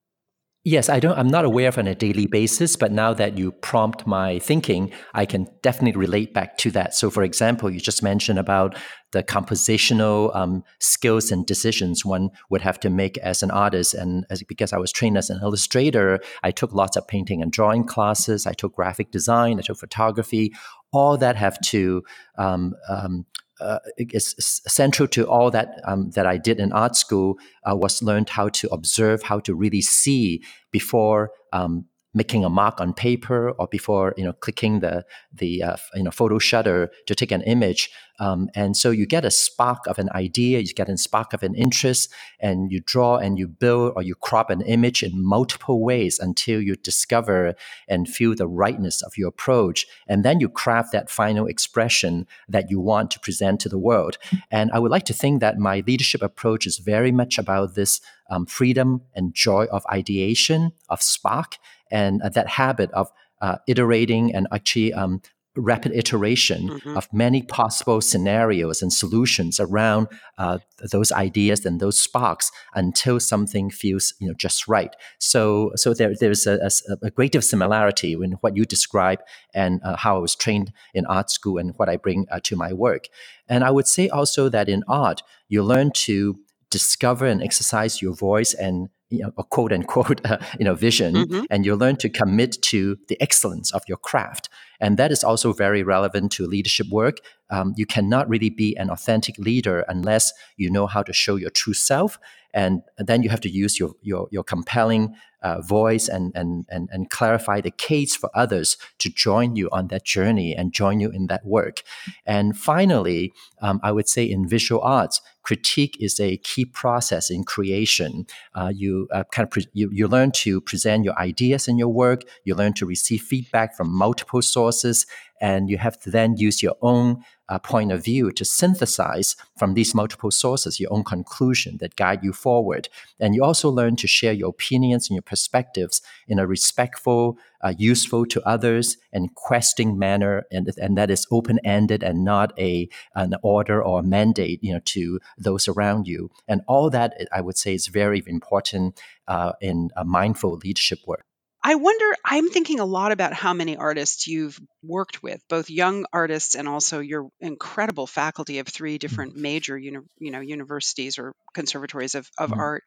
Yes, 0.65 0.89
I 0.89 0.99
don't. 0.99 1.17
I'm 1.17 1.29
not 1.29 1.45
aware 1.45 1.69
of 1.69 1.77
on 1.77 1.87
a 1.87 1.95
daily 1.95 2.25
basis, 2.25 2.75
but 2.75 2.91
now 2.91 3.13
that 3.13 3.37
you 3.37 3.53
prompt 3.53 4.05
my 4.05 4.39
thinking, 4.39 4.91
I 5.13 5.25
can 5.25 5.47
definitely 5.61 5.97
relate 5.97 6.33
back 6.33 6.57
to 6.57 6.71
that. 6.71 6.93
So, 6.93 7.09
for 7.09 7.23
example, 7.23 7.69
you 7.69 7.79
just 7.79 8.03
mentioned 8.03 8.37
about 8.37 8.75
the 9.11 9.23
compositional 9.23 10.35
um, 10.35 10.65
skills 10.79 11.31
and 11.31 11.45
decisions 11.45 12.03
one 12.03 12.29
would 12.49 12.61
have 12.61 12.77
to 12.81 12.89
make 12.89 13.17
as 13.19 13.41
an 13.41 13.51
artist, 13.51 13.93
and 13.93 14.25
as, 14.29 14.43
because 14.43 14.73
I 14.73 14.77
was 14.77 14.91
trained 14.91 15.17
as 15.17 15.29
an 15.29 15.39
illustrator, 15.41 16.19
I 16.43 16.51
took 16.51 16.73
lots 16.73 16.97
of 16.97 17.07
painting 17.07 17.41
and 17.41 17.53
drawing 17.53 17.85
classes. 17.85 18.45
I 18.45 18.51
took 18.51 18.75
graphic 18.75 19.11
design. 19.11 19.59
I 19.59 19.61
took 19.61 19.77
photography. 19.77 20.53
All 20.91 21.15
that 21.17 21.37
have 21.37 21.57
to 21.61 22.03
um, 22.37 22.73
um, 22.89 23.25
uh, 23.59 23.79
is 23.97 24.35
central 24.67 25.07
to 25.09 25.27
all 25.27 25.51
that 25.51 25.81
um, 25.85 26.11
that 26.11 26.25
I 26.25 26.37
did 26.37 26.59
in 26.59 26.71
art 26.71 26.95
school 26.95 27.37
uh, 27.69 27.75
was 27.75 28.01
learned 28.01 28.29
how 28.29 28.49
to 28.49 28.67
observe, 28.69 29.23
how 29.23 29.39
to 29.41 29.53
really 29.53 29.81
see 29.81 30.41
before 30.71 31.31
um, 31.53 31.85
making 32.13 32.43
a 32.43 32.49
mark 32.49 32.81
on 32.81 32.93
paper 32.93 33.51
or 33.51 33.67
before 33.67 34.13
you 34.17 34.23
know 34.23 34.33
clicking 34.33 34.79
the 34.79 35.05
the 35.33 35.63
uh, 35.63 35.75
you 35.93 36.03
know 36.03 36.11
photo 36.11 36.39
shutter 36.39 36.89
to 37.05 37.15
take 37.15 37.31
an 37.31 37.41
image. 37.43 37.89
Um, 38.21 38.49
and 38.53 38.75
so 38.75 38.91
you 38.91 39.05
get 39.05 39.23
a 39.23 39.31
spark 39.31 39.87
of 39.87 39.97
an 39.97 40.09
idea 40.13 40.59
you 40.59 40.73
get 40.73 40.89
a 40.89 40.97
spark 40.97 41.31
of 41.31 41.41
an 41.41 41.55
interest 41.55 42.11
and 42.41 42.69
you 42.69 42.81
draw 42.85 43.15
and 43.15 43.39
you 43.39 43.47
build 43.47 43.93
or 43.95 44.01
you 44.01 44.13
crop 44.13 44.49
an 44.49 44.61
image 44.61 45.03
in 45.03 45.23
multiple 45.23 45.81
ways 45.81 46.19
until 46.19 46.59
you 46.61 46.75
discover 46.75 47.55
and 47.87 48.09
feel 48.09 48.35
the 48.35 48.47
rightness 48.47 49.01
of 49.01 49.17
your 49.17 49.29
approach. 49.29 49.87
And 50.05 50.25
then 50.25 50.41
you 50.41 50.49
craft 50.49 50.91
that 50.91 51.09
final 51.09 51.47
expression 51.47 52.27
that 52.49 52.69
you 52.69 52.81
want 52.81 53.09
to 53.11 53.19
present 53.21 53.61
to 53.61 53.69
the 53.69 53.79
world. 53.79 54.17
And 54.51 54.69
i 54.73 54.79
would 54.79 54.91
like 54.91 55.05
to 55.05 55.13
think 55.13 55.39
that 55.39 55.57
my 55.57 55.83
leadership 55.87 56.21
approach 56.21 56.67
is 56.67 56.77
very 56.77 57.11
much 57.11 57.37
about 57.37 57.75
this 57.75 58.01
um, 58.29 58.45
freedom 58.45 59.01
and 59.15 59.33
joy 59.33 59.65
of 59.71 59.85
ideation 59.91 60.71
of 60.89 61.01
spark 61.01 61.57
and 61.91 62.21
uh, 62.21 62.29
that 62.29 62.47
habit 62.47 62.91
of 62.91 63.11
uh, 63.41 63.57
iterating 63.67 64.33
and 64.33 64.47
actually 64.51 64.93
um, 64.93 65.21
rapid 65.55 65.91
iteration 65.93 66.69
mm-hmm. 66.69 66.97
of 66.97 67.11
many 67.11 67.41
possible 67.41 68.01
scenarios 68.01 68.81
and 68.81 68.93
solutions 68.93 69.59
around 69.59 70.07
uh, 70.37 70.59
those 70.91 71.11
ideas 71.11 71.65
and 71.65 71.79
those 71.79 71.99
sparks 71.99 72.51
until 72.75 73.19
something 73.19 73.69
feels 73.69 74.13
you 74.19 74.27
know 74.27 74.33
just 74.33 74.67
right. 74.67 74.95
So 75.17 75.71
so 75.75 75.93
there 75.93 76.13
there's 76.15 76.47
a, 76.47 76.59
a, 76.89 77.07
a 77.07 77.11
great 77.11 77.31
deal 77.31 77.39
of 77.39 77.45
similarity 77.45 78.13
in 78.13 78.33
what 78.41 78.55
you 78.55 78.65
describe 78.65 79.19
and 79.53 79.81
uh, 79.83 79.97
how 79.97 80.17
I 80.17 80.19
was 80.19 80.35
trained 80.35 80.71
in 80.93 81.05
art 81.07 81.29
school 81.29 81.57
and 81.57 81.73
what 81.77 81.89
I 81.89 81.97
bring 81.97 82.25
uh, 82.31 82.39
to 82.43 82.55
my 82.55 82.73
work. 82.73 83.07
And 83.47 83.63
I 83.63 83.71
would 83.71 83.87
say 83.87 84.07
also 84.09 84.49
that 84.49 84.69
in 84.69 84.83
art 84.87 85.21
you 85.47 85.63
learn 85.63 85.91
to 85.91 86.39
discover 86.69 87.25
and 87.25 87.41
exercise 87.41 88.01
your 88.01 88.13
voice 88.13 88.53
and 88.53 88.89
you 89.09 89.23
know, 89.23 89.31
a 89.37 89.43
quote 89.43 89.73
unquote, 89.73 90.21
uh, 90.29 90.37
you 90.59 90.65
know, 90.65 90.75
vision, 90.75 91.15
mm-hmm. 91.15 91.43
and 91.49 91.65
you 91.65 91.75
learn 91.75 91.95
to 91.97 92.09
commit 92.09 92.61
to 92.61 92.97
the 93.07 93.19
excellence 93.21 93.71
of 93.73 93.81
your 93.87 93.97
craft. 93.97 94.49
And 94.79 94.97
that 94.97 95.11
is 95.11 95.23
also 95.23 95.51
very 95.51 95.83
relevant 95.83 96.31
to 96.33 96.45
leadership 96.45 96.87
work. 96.89 97.17
Um, 97.49 97.73
you 97.75 97.85
cannot 97.85 98.29
really 98.29 98.49
be 98.49 98.77
an 98.77 98.89
authentic 98.89 99.37
leader 99.37 99.83
unless 99.87 100.31
you 100.57 100.69
know 100.69 100.87
how 100.87 101.03
to 101.03 101.11
show 101.11 101.35
your 101.35 101.49
true 101.49 101.73
self. 101.73 102.17
And, 102.53 102.81
then 102.97 103.23
you 103.23 103.29
have 103.29 103.41
to 103.41 103.49
use 103.49 103.79
your, 103.79 103.91
your, 104.01 104.27
your 104.29 104.43
compelling 104.43 105.15
uh, 105.41 105.61
voice 105.61 106.07
and, 106.09 106.31
and, 106.35 106.65
and, 106.69 106.89
and 106.91 107.09
clarify 107.09 107.61
the 107.61 107.71
case 107.71 108.15
for 108.15 108.29
others 108.35 108.77
to 108.97 109.09
join 109.09 109.55
you 109.55 109.69
on 109.71 109.87
that 109.87 110.03
journey 110.03 110.53
and 110.55 110.73
join 110.73 110.99
you 110.99 111.09
in 111.09 111.27
that 111.27 111.45
work. 111.45 111.81
And 112.25 112.57
finally, 112.57 113.31
um, 113.61 113.79
I 113.83 113.91
would 113.91 114.09
say 114.09 114.25
in 114.25 114.47
visual 114.47 114.81
arts, 114.81 115.21
critique 115.43 115.97
is 115.99 116.19
a 116.19 116.37
key 116.37 116.65
process 116.65 117.31
in 117.31 117.43
creation. 117.43 118.25
Uh, 118.53 118.71
you 118.75 119.07
uh, 119.11 119.23
kind 119.31 119.45
of 119.45 119.51
pre- 119.51 119.67
you, 119.73 119.89
you 119.91 120.07
learn 120.07 120.31
to 120.31 120.61
present 120.61 121.05
your 121.05 121.17
ideas 121.17 121.67
in 121.67 121.77
your 121.77 121.87
work. 121.87 122.23
You 122.43 122.55
learn 122.55 122.73
to 122.73 122.85
receive 122.85 123.21
feedback 123.21 123.75
from 123.75 123.89
multiple 123.89 124.41
sources, 124.41 125.05
and 125.41 125.69
you 125.69 125.77
have 125.77 125.99
to 125.99 126.11
then 126.11 126.37
use 126.37 126.61
your 126.61 126.75
own 126.81 127.23
uh, 127.49 127.57
point 127.59 127.91
of 127.91 128.03
view 128.03 128.31
to 128.31 128.45
synthesize 128.45 129.35
from 129.57 129.73
these 129.73 129.95
multiple 129.95 130.31
sources 130.31 130.79
your 130.79 130.93
own 130.93 131.03
conclusion 131.03 131.77
that 131.79 131.95
guide 131.95 132.23
you 132.23 132.31
forward. 132.31 132.87
And 133.19 133.33
you 133.33 133.43
also 133.43 133.69
learn 133.69 133.95
to 133.97 134.07
share 134.07 134.33
your 134.33 134.49
opinions 134.49 135.09
and 135.09 135.15
your 135.15 135.23
perspectives 135.23 136.01
in 136.27 136.39
a 136.39 136.45
respectful, 136.45 137.37
uh, 137.61 137.73
useful 137.77 138.25
to 138.27 138.47
others, 138.47 138.97
and 139.11 139.33
questing 139.33 139.97
manner, 139.97 140.43
and, 140.51 140.69
and 140.77 140.97
that 140.97 141.09
is 141.09 141.25
open 141.31 141.59
ended 141.63 142.03
and 142.03 142.23
not 142.23 142.57
a 142.59 142.87
an 143.15 143.33
order 143.41 143.83
or 143.83 143.99
a 143.99 144.03
mandate, 144.03 144.63
you 144.63 144.73
know, 144.73 144.81
to 144.85 145.19
those 145.37 145.67
around 145.67 146.07
you. 146.07 146.29
And 146.47 146.61
all 146.67 146.89
that 146.91 147.27
I 147.31 147.41
would 147.41 147.57
say 147.57 147.73
is 147.73 147.87
very 147.87 148.23
important 148.27 149.01
uh, 149.27 149.53
in 149.59 149.89
mindful 150.05 150.57
leadership 150.63 150.99
work. 151.07 151.25
I 151.61 151.75
wonder, 151.75 152.05
I'm 152.23 152.49
thinking 152.49 152.79
a 152.79 152.85
lot 152.85 153.11
about 153.11 153.33
how 153.33 153.53
many 153.53 153.75
artists 153.75 154.27
you've 154.27 154.59
worked 154.81 155.21
with, 155.21 155.41
both 155.49 155.69
young 155.69 156.05
artists 156.13 156.55
and 156.55 156.67
also 156.67 156.99
your 156.99 157.29
incredible 157.41 158.07
faculty 158.07 158.59
of 158.59 158.67
three 158.67 158.95
mm. 158.95 158.99
different 158.99 159.35
major 159.35 159.77
uni- 159.77 160.05
you 160.19 160.31
know, 160.31 160.39
universities 160.39 161.19
or 161.19 161.33
conservatories 161.53 162.15
of, 162.15 162.29
of 162.37 162.51
mm-hmm. 162.51 162.59
art, 162.59 162.83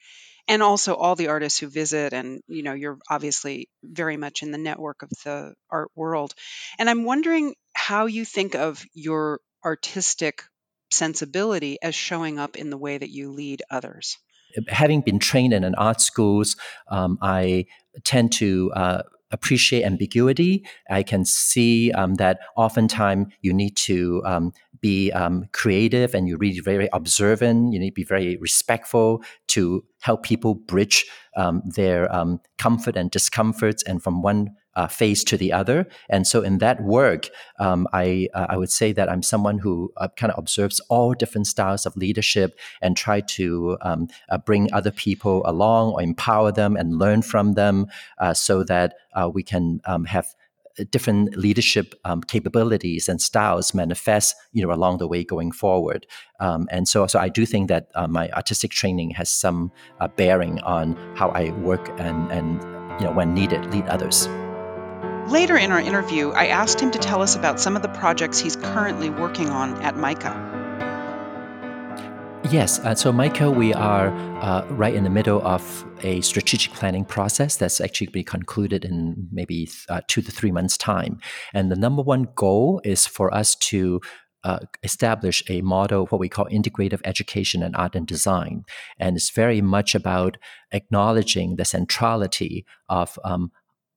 and 0.48 0.62
also 0.62 0.94
all 0.94 1.16
the 1.16 1.28
artists 1.28 1.58
who 1.58 1.68
visit. 1.68 2.14
And, 2.14 2.40
you 2.48 2.62
know, 2.62 2.72
you're 2.72 2.98
obviously 3.10 3.68
very 3.82 4.16
much 4.16 4.42
in 4.42 4.52
the 4.52 4.58
network 4.58 5.02
of 5.02 5.10
the 5.24 5.54
art 5.70 5.90
world. 5.94 6.34
And 6.78 6.88
I'm 6.88 7.04
wondering 7.04 7.54
how 7.74 8.06
you 8.06 8.24
think 8.24 8.54
of 8.54 8.84
your 8.94 9.40
artistic 9.64 10.44
sensibility 10.90 11.78
as 11.82 11.94
showing 11.94 12.38
up 12.38 12.56
in 12.56 12.70
the 12.70 12.78
way 12.78 12.96
that 12.96 13.10
you 13.10 13.32
lead 13.32 13.62
others 13.70 14.16
having 14.68 15.00
been 15.00 15.18
trained 15.18 15.52
in 15.52 15.64
an 15.64 15.74
art 15.74 16.00
schools, 16.00 16.56
um, 16.88 17.18
I 17.22 17.66
tend 18.04 18.32
to 18.32 18.72
uh, 18.74 19.02
appreciate 19.30 19.82
ambiguity. 19.84 20.64
I 20.90 21.02
can 21.02 21.24
see 21.24 21.90
um, 21.92 22.14
that 22.14 22.40
oftentimes 22.56 23.32
you 23.40 23.52
need 23.52 23.76
to 23.78 24.22
um, 24.24 24.52
be 24.80 25.10
um, 25.12 25.46
creative 25.52 26.14
and 26.14 26.28
you 26.28 26.36
really 26.36 26.60
very 26.60 26.88
observant. 26.92 27.72
You 27.72 27.78
need 27.78 27.90
to 27.90 27.94
be 27.94 28.04
very 28.04 28.36
respectful 28.36 29.22
to 29.48 29.84
help 30.00 30.22
people 30.22 30.54
bridge 30.54 31.06
um, 31.36 31.62
their 31.64 32.14
um, 32.14 32.40
comfort 32.58 32.96
and 32.96 33.10
discomforts 33.10 33.82
and 33.84 34.02
from 34.02 34.22
one 34.22 34.50
uh, 34.74 34.86
phase 34.86 35.24
to 35.24 35.36
the 35.36 35.52
other. 35.52 35.86
And 36.08 36.26
so 36.26 36.42
in 36.42 36.58
that 36.58 36.82
work, 36.82 37.28
um, 37.58 37.86
I 37.92 38.28
uh, 38.34 38.46
I 38.48 38.56
would 38.56 38.70
say 38.70 38.92
that 38.92 39.08
I'm 39.10 39.22
someone 39.22 39.58
who 39.58 39.92
uh, 39.96 40.08
kind 40.16 40.32
of 40.32 40.38
observes 40.38 40.80
all 40.88 41.14
different 41.14 41.46
styles 41.46 41.86
of 41.86 41.96
leadership 41.96 42.58
and 42.80 42.96
try 42.96 43.20
to 43.20 43.76
um, 43.82 44.08
uh, 44.28 44.38
bring 44.38 44.72
other 44.72 44.90
people 44.90 45.42
along 45.44 45.92
or 45.92 46.02
empower 46.02 46.52
them 46.52 46.76
and 46.76 46.98
learn 46.98 47.22
from 47.22 47.54
them, 47.54 47.86
uh, 48.18 48.34
so 48.34 48.64
that 48.64 48.94
uh, 49.14 49.30
we 49.32 49.42
can 49.42 49.80
um, 49.84 50.04
have 50.04 50.26
different 50.90 51.36
leadership 51.36 51.94
um, 52.06 52.22
capabilities 52.22 53.06
and 53.06 53.20
styles 53.20 53.74
manifest 53.74 54.34
you 54.52 54.66
know 54.66 54.72
along 54.72 54.96
the 54.96 55.06
way 55.06 55.22
going 55.22 55.52
forward 55.52 56.06
um, 56.40 56.66
and 56.70 56.88
so 56.88 57.06
so 57.06 57.18
I 57.18 57.28
do 57.28 57.44
think 57.44 57.68
that 57.68 57.88
uh, 57.94 58.06
my 58.06 58.30
artistic 58.30 58.70
training 58.70 59.10
has 59.10 59.28
some 59.28 59.70
uh, 60.00 60.08
bearing 60.08 60.60
on 60.60 60.96
how 61.14 61.28
I 61.28 61.50
work 61.60 61.88
and 62.00 62.32
and 62.32 62.62
you 63.00 63.06
know 63.06 63.12
when 63.12 63.34
needed 63.34 63.66
lead 63.72 63.86
others. 63.86 64.28
Later 65.32 65.56
in 65.56 65.72
our 65.72 65.80
interview, 65.80 66.28
I 66.32 66.48
asked 66.48 66.78
him 66.78 66.90
to 66.90 66.98
tell 66.98 67.22
us 67.22 67.36
about 67.36 67.58
some 67.58 67.74
of 67.74 67.80
the 67.80 67.88
projects 67.88 68.38
he's 68.38 68.54
currently 68.54 69.08
working 69.08 69.48
on 69.48 69.80
at 69.80 69.96
MICA. 69.96 70.30
Yes, 72.50 72.78
uh, 72.80 72.94
so 72.94 73.14
MICA, 73.14 73.50
we 73.50 73.72
are 73.72 74.08
uh, 74.42 74.66
right 74.66 74.92
in 74.94 75.04
the 75.04 75.10
middle 75.10 75.40
of 75.40 75.86
a 76.02 76.20
strategic 76.20 76.74
planning 76.74 77.06
process 77.06 77.56
that's 77.56 77.80
actually 77.80 78.08
be 78.08 78.22
concluded 78.22 78.84
in 78.84 79.26
maybe 79.32 79.70
uh, 79.88 80.02
two 80.06 80.20
to 80.20 80.30
three 80.30 80.52
months' 80.52 80.76
time. 80.76 81.18
And 81.54 81.72
the 81.72 81.76
number 81.76 82.02
one 82.02 82.28
goal 82.34 82.82
is 82.84 83.06
for 83.06 83.32
us 83.32 83.54
to 83.70 84.02
uh, 84.44 84.58
establish 84.82 85.42
a 85.48 85.62
model, 85.62 86.06
what 86.08 86.20
we 86.20 86.28
call 86.28 86.44
integrative 86.46 87.00
education 87.04 87.62
and 87.62 87.74
art 87.74 87.94
and 87.94 88.06
design. 88.06 88.64
And 88.98 89.16
it's 89.16 89.30
very 89.30 89.62
much 89.62 89.94
about 89.94 90.36
acknowledging 90.72 91.56
the 91.56 91.64
centrality 91.64 92.66
of 92.90 93.18
um, 93.24 93.50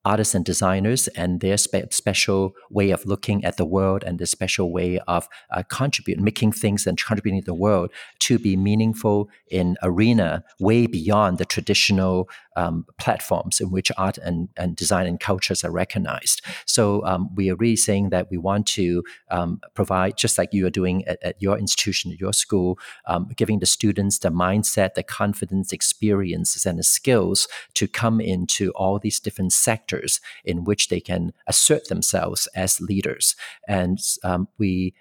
artists 0.06 0.36
and 0.36 0.46
designers 0.46 1.08
and 1.10 1.42
their 1.42 1.58
spe- 1.58 1.92
special 1.92 2.56
way 2.70 2.92
of 2.92 3.06
looking 3.06 3.44
at 3.44 3.58
the 3.58 3.66
world 3.66 4.04
and 4.06 4.20
the 4.20 4.26
special 4.26 4.72
way 4.72 5.00
of 5.08 5.28
uh, 5.52 5.64
contributing, 5.64 6.24
making 6.24 6.52
things 6.52 6.88
and 6.88 6.98
contributing 7.04 7.42
to 7.42 7.46
the 7.46 7.54
world 7.54 7.92
to 8.20 8.40
be 8.40 8.56
meaningful 8.56 9.30
in 9.50 9.76
arena 9.82 10.44
way 10.60 10.88
beyond 10.88 11.38
the 11.38 11.46
traditional 11.46 12.30
um, 12.56 12.86
platforms 12.98 13.60
in 13.60 13.72
which 13.72 13.92
art 13.98 14.18
and, 14.20 14.50
and 14.58 14.76
design 14.76 15.08
and 15.08 15.20
cultures 15.20 15.64
are 15.64 15.72
recognized. 15.72 16.42
So 16.66 17.06
um, 17.06 17.34
we 17.36 17.50
are 17.50 17.56
really 17.56 17.76
saying 17.76 18.10
that 18.10 18.30
we 18.30 18.38
want 18.38 18.68
to 18.68 19.04
um, 19.32 19.62
provide, 19.74 20.18
just 20.18 20.38
like 20.38 20.54
you 20.54 20.66
are 20.66 20.72
doing 20.72 21.06
at, 21.06 21.22
at 21.24 21.42
your 21.42 21.58
institution, 21.58 22.12
at 22.12 22.20
your 22.20 22.34
school, 22.34 22.80
um, 23.08 23.30
giving 23.36 23.60
the 23.60 23.66
students 23.66 24.20
the 24.20 24.30
mindset, 24.30 24.94
the 24.94 25.04
confidence, 25.04 25.72
experiences, 25.72 26.66
and 26.66 26.80
the 26.80 26.84
skills 26.84 27.48
to 27.74 27.88
come 27.88 28.22
into 28.22 28.72
all 28.72 29.00
these 29.00 29.20
different 29.20 29.54
sectors 29.54 30.22
in 30.44 30.64
which 30.64 30.90
they 30.90 31.00
can 31.00 31.34
assert 31.48 31.88
themselves 31.88 32.48
as 32.56 32.82
leaders. 32.82 33.36
And 33.68 34.00
um, 34.24 34.48
we 34.58 34.94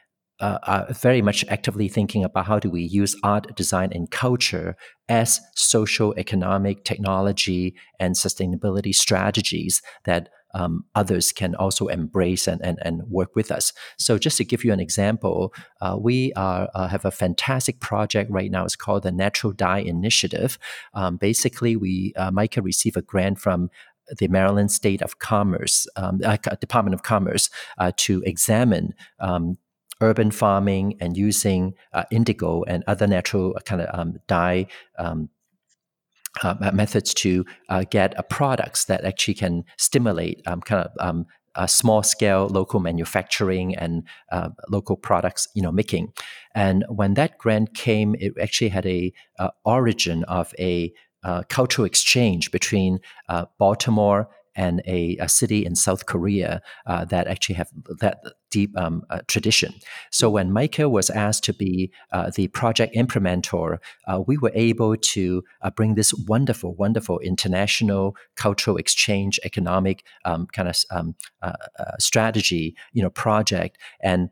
uh, 0.44 0.58
are 0.64 0.92
very 0.92 1.22
much 1.22 1.42
actively 1.48 1.88
thinking 1.88 2.22
about 2.22 2.44
how 2.44 2.58
do 2.58 2.68
we 2.68 2.82
use 2.82 3.16
art, 3.22 3.56
design, 3.56 3.90
and 3.94 4.10
culture 4.10 4.76
as 5.08 5.40
social, 5.54 6.14
economic, 6.18 6.84
technology, 6.84 7.74
and 7.98 8.14
sustainability 8.14 8.94
strategies 8.94 9.80
that 10.04 10.28
um, 10.52 10.84
others 10.94 11.32
can 11.32 11.54
also 11.54 11.88
embrace 11.88 12.46
and, 12.46 12.60
and, 12.62 12.78
and 12.82 13.02
work 13.08 13.34
with 13.34 13.50
us. 13.50 13.72
So, 13.98 14.18
just 14.18 14.36
to 14.36 14.44
give 14.44 14.64
you 14.64 14.72
an 14.72 14.80
example, 14.80 15.52
uh, 15.80 15.96
we 15.98 16.32
are, 16.34 16.68
uh, 16.74 16.88
have 16.88 17.06
a 17.06 17.10
fantastic 17.10 17.80
project 17.80 18.30
right 18.30 18.50
now. 18.50 18.64
It's 18.64 18.76
called 18.76 19.02
the 19.02 19.12
Natural 19.12 19.52
Dye 19.54 19.78
Initiative. 19.78 20.58
Um, 20.92 21.16
basically, 21.16 21.74
we 21.74 22.12
uh, 22.16 22.30
MICA 22.30 22.60
received 22.62 22.98
a 22.98 23.02
grant 23.02 23.38
from 23.40 23.70
the 24.18 24.28
Maryland 24.28 24.70
State 24.70 25.00
of 25.00 25.18
Commerce, 25.18 25.86
um, 25.96 26.20
uh, 26.22 26.36
Department 26.60 26.94
of 26.94 27.02
Commerce, 27.02 27.48
uh, 27.78 27.92
to 27.96 28.22
examine 28.26 28.92
um, 29.18 29.56
urban 30.04 30.30
farming 30.30 30.96
and 31.00 31.16
using 31.16 31.74
uh, 31.94 32.04
indigo 32.10 32.62
and 32.64 32.84
other 32.86 33.06
natural 33.06 33.54
kind 33.64 33.80
of 33.80 33.88
um, 33.98 34.18
dye 34.28 34.66
um, 34.98 35.28
uh, 36.42 36.70
methods 36.72 37.14
to 37.14 37.44
uh, 37.68 37.84
get 37.90 38.18
uh, 38.18 38.22
products 38.22 38.86
that 38.86 39.04
actually 39.04 39.34
can 39.34 39.64
stimulate 39.78 40.42
um, 40.46 40.60
kind 40.60 40.84
of 40.86 40.92
um, 40.98 41.26
small 41.66 42.02
scale 42.02 42.48
local 42.48 42.80
manufacturing 42.80 43.76
and 43.76 44.02
uh, 44.32 44.48
local 44.68 44.96
products 44.96 45.46
you 45.54 45.62
know 45.62 45.72
making. 45.72 46.12
And 46.54 46.84
when 46.88 47.14
that 47.14 47.38
grant 47.38 47.74
came 47.74 48.16
it 48.18 48.32
actually 48.42 48.70
had 48.70 48.86
a 48.86 49.12
uh, 49.38 49.50
origin 49.64 50.24
of 50.24 50.52
a 50.58 50.92
uh, 51.22 51.42
cultural 51.48 51.86
exchange 51.86 52.50
between 52.50 52.98
baltimore 53.58 54.28
and 54.54 54.82
a, 54.86 55.16
a, 55.18 55.28
city 55.28 55.64
in 55.64 55.74
South 55.74 56.06
Korea 56.06 56.62
uh, 56.86 57.04
that 57.06 57.26
actually 57.26 57.56
have 57.56 57.70
that 58.00 58.20
deep 58.50 58.76
um, 58.78 59.02
uh, 59.10 59.20
tradition. 59.26 59.74
So 60.10 60.30
when 60.30 60.52
MICA 60.52 60.88
was 60.88 61.10
asked 61.10 61.44
to 61.44 61.52
be 61.52 61.92
uh, 62.12 62.30
the 62.34 62.48
project 62.48 62.94
implementer, 62.94 63.78
uh, 64.06 64.20
we 64.26 64.38
were 64.38 64.52
able 64.54 64.96
to 64.96 65.42
uh, 65.62 65.70
bring 65.70 65.94
this 65.94 66.14
wonderful, 66.14 66.74
wonderful 66.74 67.18
international 67.20 68.16
cultural 68.36 68.76
exchange, 68.76 69.40
economic 69.44 70.04
um, 70.24 70.46
kind 70.46 70.68
of 70.68 70.76
um, 70.90 71.14
uh, 71.42 71.52
strategy, 71.98 72.76
you 72.92 73.02
know, 73.02 73.10
project 73.10 73.78
and 74.00 74.30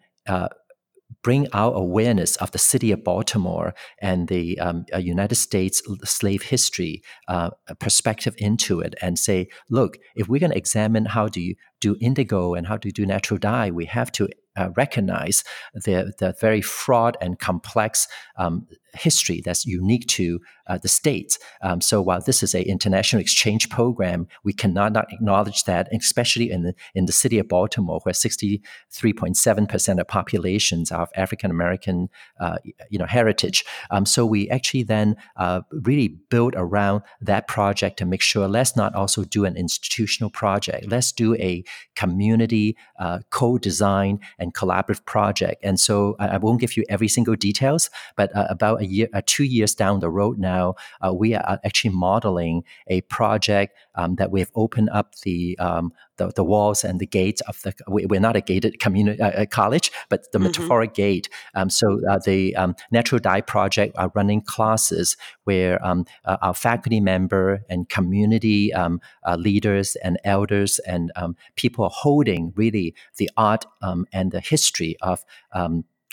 bring 1.22 1.46
our 1.52 1.72
awareness 1.74 2.36
of 2.36 2.50
the 2.50 2.58
city 2.58 2.92
of 2.92 3.04
Baltimore 3.04 3.74
and 4.00 4.28
the 4.28 4.58
um, 4.58 4.84
uh, 4.92 4.98
United 4.98 5.36
States 5.36 5.82
slave 6.04 6.42
history 6.42 7.02
uh, 7.28 7.50
perspective 7.78 8.34
into 8.38 8.80
it 8.80 8.94
and 9.00 9.18
say, 9.18 9.48
look, 9.70 9.98
if 10.16 10.28
we're 10.28 10.40
going 10.40 10.52
to 10.52 10.58
examine 10.58 11.06
how 11.06 11.28
do 11.28 11.40
you 11.40 11.54
do 11.80 11.96
indigo 12.00 12.54
and 12.54 12.66
how 12.66 12.76
do 12.76 12.88
you 12.88 12.92
do 12.92 13.06
natural 13.06 13.38
dye, 13.38 13.70
we 13.70 13.86
have 13.86 14.12
to 14.12 14.28
uh, 14.56 14.70
recognize 14.76 15.44
the, 15.74 16.12
the 16.18 16.34
very 16.40 16.60
fraught 16.60 17.16
and 17.20 17.38
complex 17.38 18.08
um, 18.36 18.66
history 18.94 19.40
that's 19.44 19.64
unique 19.64 20.06
to 20.06 20.40
uh, 20.66 20.78
the 20.78 20.88
states. 20.88 21.38
Um, 21.62 21.80
so 21.80 22.00
while 22.00 22.20
this 22.20 22.42
is 22.42 22.54
an 22.54 22.62
international 22.62 23.20
exchange 23.20 23.68
program, 23.68 24.28
we 24.44 24.52
cannot 24.52 24.92
not 24.92 25.12
acknowledge 25.12 25.64
that, 25.64 25.88
especially 25.92 26.50
in 26.50 26.62
the 26.62 26.74
in 26.94 27.06
the 27.06 27.12
city 27.12 27.38
of 27.38 27.48
Baltimore, 27.48 28.00
where 28.02 28.12
63.7 28.12 29.68
percent 29.68 30.00
of 30.00 30.08
populations 30.08 30.92
are 30.92 31.02
of 31.02 31.10
African 31.14 31.50
American, 31.50 32.08
uh, 32.40 32.58
you 32.90 32.98
know, 32.98 33.06
heritage. 33.06 33.64
Um, 33.90 34.06
so 34.06 34.24
we 34.24 34.48
actually 34.50 34.84
then 34.84 35.16
uh, 35.36 35.62
really 35.70 36.08
build 36.08 36.54
around 36.56 37.02
that 37.20 37.48
project 37.48 37.98
to 37.98 38.06
make 38.06 38.22
sure 38.22 38.46
let's 38.46 38.76
not 38.76 38.94
also 38.94 39.24
do 39.24 39.44
an 39.44 39.56
institutional 39.56 40.30
project. 40.30 40.86
Let's 40.88 41.12
do 41.12 41.34
a 41.36 41.64
community 41.96 42.76
uh, 42.98 43.20
co-design 43.30 44.20
and 44.42 44.52
collaborative 44.54 45.04
project. 45.04 45.64
And 45.64 45.78
so 45.78 46.16
I, 46.18 46.28
I, 46.28 46.36
won't 46.36 46.60
give 46.60 46.76
you 46.76 46.84
every 46.88 47.08
single 47.08 47.36
details, 47.36 47.88
but 48.16 48.34
uh, 48.36 48.46
about 48.50 48.80
a 48.80 48.86
year, 48.86 49.08
uh, 49.14 49.22
two 49.24 49.44
years 49.44 49.74
down 49.74 50.00
the 50.00 50.10
road 50.10 50.38
now, 50.38 50.74
uh, 51.00 51.14
we 51.14 51.34
are 51.34 51.60
actually 51.64 51.94
modeling 51.94 52.64
a 52.88 53.00
project 53.02 53.76
um, 53.94 54.16
that 54.16 54.30
we've 54.32 54.50
opened 54.54 54.90
up 54.90 55.14
the, 55.22 55.56
um, 55.58 55.92
the, 56.26 56.32
the 56.34 56.44
walls 56.44 56.84
and 56.84 57.00
the 57.00 57.06
gates 57.06 57.40
of 57.42 57.60
the. 57.62 57.74
We're 57.88 58.20
not 58.20 58.36
a 58.36 58.40
gated 58.40 58.78
community 58.80 59.20
uh, 59.20 59.46
college, 59.46 59.90
but 60.08 60.30
the 60.32 60.38
mm-hmm. 60.38 60.46
metaphoric 60.46 60.94
gate. 60.94 61.28
Um, 61.54 61.70
so 61.70 62.00
uh, 62.08 62.18
the 62.24 62.54
um, 62.56 62.74
Natural 62.90 63.18
Dye 63.18 63.40
Project 63.40 63.96
are 63.98 64.10
running 64.14 64.40
classes 64.42 65.16
where 65.44 65.84
um, 65.84 66.04
uh, 66.24 66.36
our 66.42 66.54
faculty 66.54 67.00
member 67.00 67.64
and 67.68 67.88
community 67.88 68.72
um, 68.72 69.00
uh, 69.26 69.36
leaders 69.36 69.96
and 69.96 70.18
elders 70.24 70.78
and 70.80 71.12
um, 71.16 71.36
people 71.56 71.84
are 71.84 71.90
holding 71.92 72.52
really 72.56 72.94
the 73.16 73.30
art 73.36 73.64
um, 73.82 74.06
and 74.12 74.32
the 74.32 74.40
history 74.40 74.96
of 75.02 75.24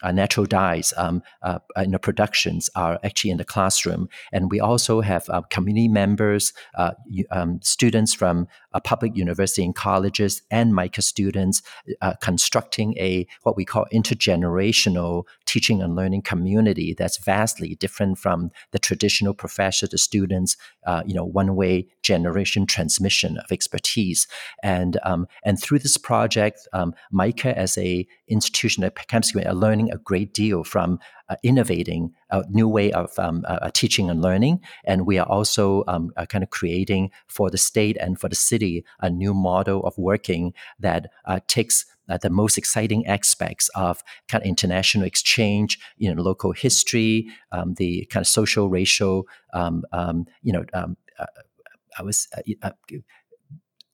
uh, 0.01 0.11
natural 0.11 0.45
dyes 0.45 0.93
um, 0.97 1.21
uh, 1.41 1.59
in 1.77 1.91
the 1.91 1.99
productions 1.99 2.69
are 2.75 2.99
actually 3.03 3.31
in 3.31 3.37
the 3.37 3.45
classroom. 3.45 4.07
And 4.31 4.51
we 4.51 4.59
also 4.59 5.01
have 5.01 5.29
uh, 5.29 5.41
community 5.49 5.87
members, 5.87 6.53
uh, 6.75 6.91
um, 7.31 7.59
students 7.61 8.13
from 8.13 8.47
uh, 8.73 8.79
public 8.79 9.15
university 9.15 9.63
and 9.63 9.75
colleges, 9.75 10.41
and 10.51 10.73
MICA 10.73 11.01
students 11.01 11.61
uh, 12.01 12.13
constructing 12.21 12.97
a 12.97 13.27
what 13.43 13.55
we 13.55 13.65
call 13.65 13.85
intergenerational 13.93 15.23
teaching 15.45 15.81
and 15.81 15.95
learning 15.95 16.21
community 16.21 16.93
that's 16.93 17.17
vastly 17.17 17.75
different 17.75 18.17
from 18.17 18.51
the 18.71 18.79
traditional 18.79 19.33
professor 19.33 19.87
to 19.87 19.97
students, 19.97 20.57
you 21.05 21.13
know, 21.13 21.25
one-way 21.25 21.87
generation 22.01 22.65
transmission 22.65 23.37
of 23.37 23.51
expertise. 23.51 24.27
And 24.63 24.97
um, 25.03 25.27
and 25.43 25.61
through 25.61 25.79
this 25.79 25.97
project, 25.97 26.67
um, 26.73 26.93
MICA 27.11 27.57
as 27.57 27.77
a 27.77 28.07
institution 28.27 28.81
that 28.81 29.07
comes 29.07 29.33
are 29.35 29.53
learning 29.53 29.91
a 29.91 29.97
great 29.97 30.33
deal 30.33 30.63
from 30.63 30.93
uh, 30.93 31.18
innovating 31.43 32.13
a 32.29 32.43
new 32.49 32.67
way 32.67 32.91
of 32.91 33.17
um, 33.19 33.45
uh, 33.47 33.59
uh, 33.61 33.71
teaching 33.73 34.09
and 34.09 34.21
learning. 34.21 34.61
And 34.83 35.05
we 35.05 35.17
are 35.17 35.27
also 35.27 35.83
um, 35.87 36.11
uh, 36.17 36.25
kind 36.25 36.43
of 36.43 36.49
creating 36.49 37.11
for 37.27 37.49
the 37.49 37.57
state 37.57 37.97
and 37.99 38.19
for 38.19 38.29
the 38.29 38.35
city 38.35 38.85
a 38.99 39.09
new 39.09 39.33
model 39.33 39.83
of 39.85 39.97
working 39.97 40.53
that 40.79 41.11
uh, 41.25 41.39
takes 41.47 41.85
uh, 42.09 42.17
the 42.17 42.29
most 42.29 42.57
exciting 42.57 43.05
aspects 43.05 43.69
of 43.75 44.03
kind 44.27 44.43
of 44.43 44.47
international 44.47 45.05
exchange, 45.05 45.79
you 45.97 46.13
know, 46.13 46.21
local 46.21 46.51
history, 46.51 47.27
um, 47.51 47.75
the 47.75 48.05
kind 48.09 48.23
of 48.23 48.27
social, 48.27 48.69
racial, 48.69 49.27
um, 49.53 49.83
um, 49.91 50.25
you 50.41 50.51
know, 50.51 50.65
um, 50.73 50.97
I 51.97 52.03
was 52.03 52.27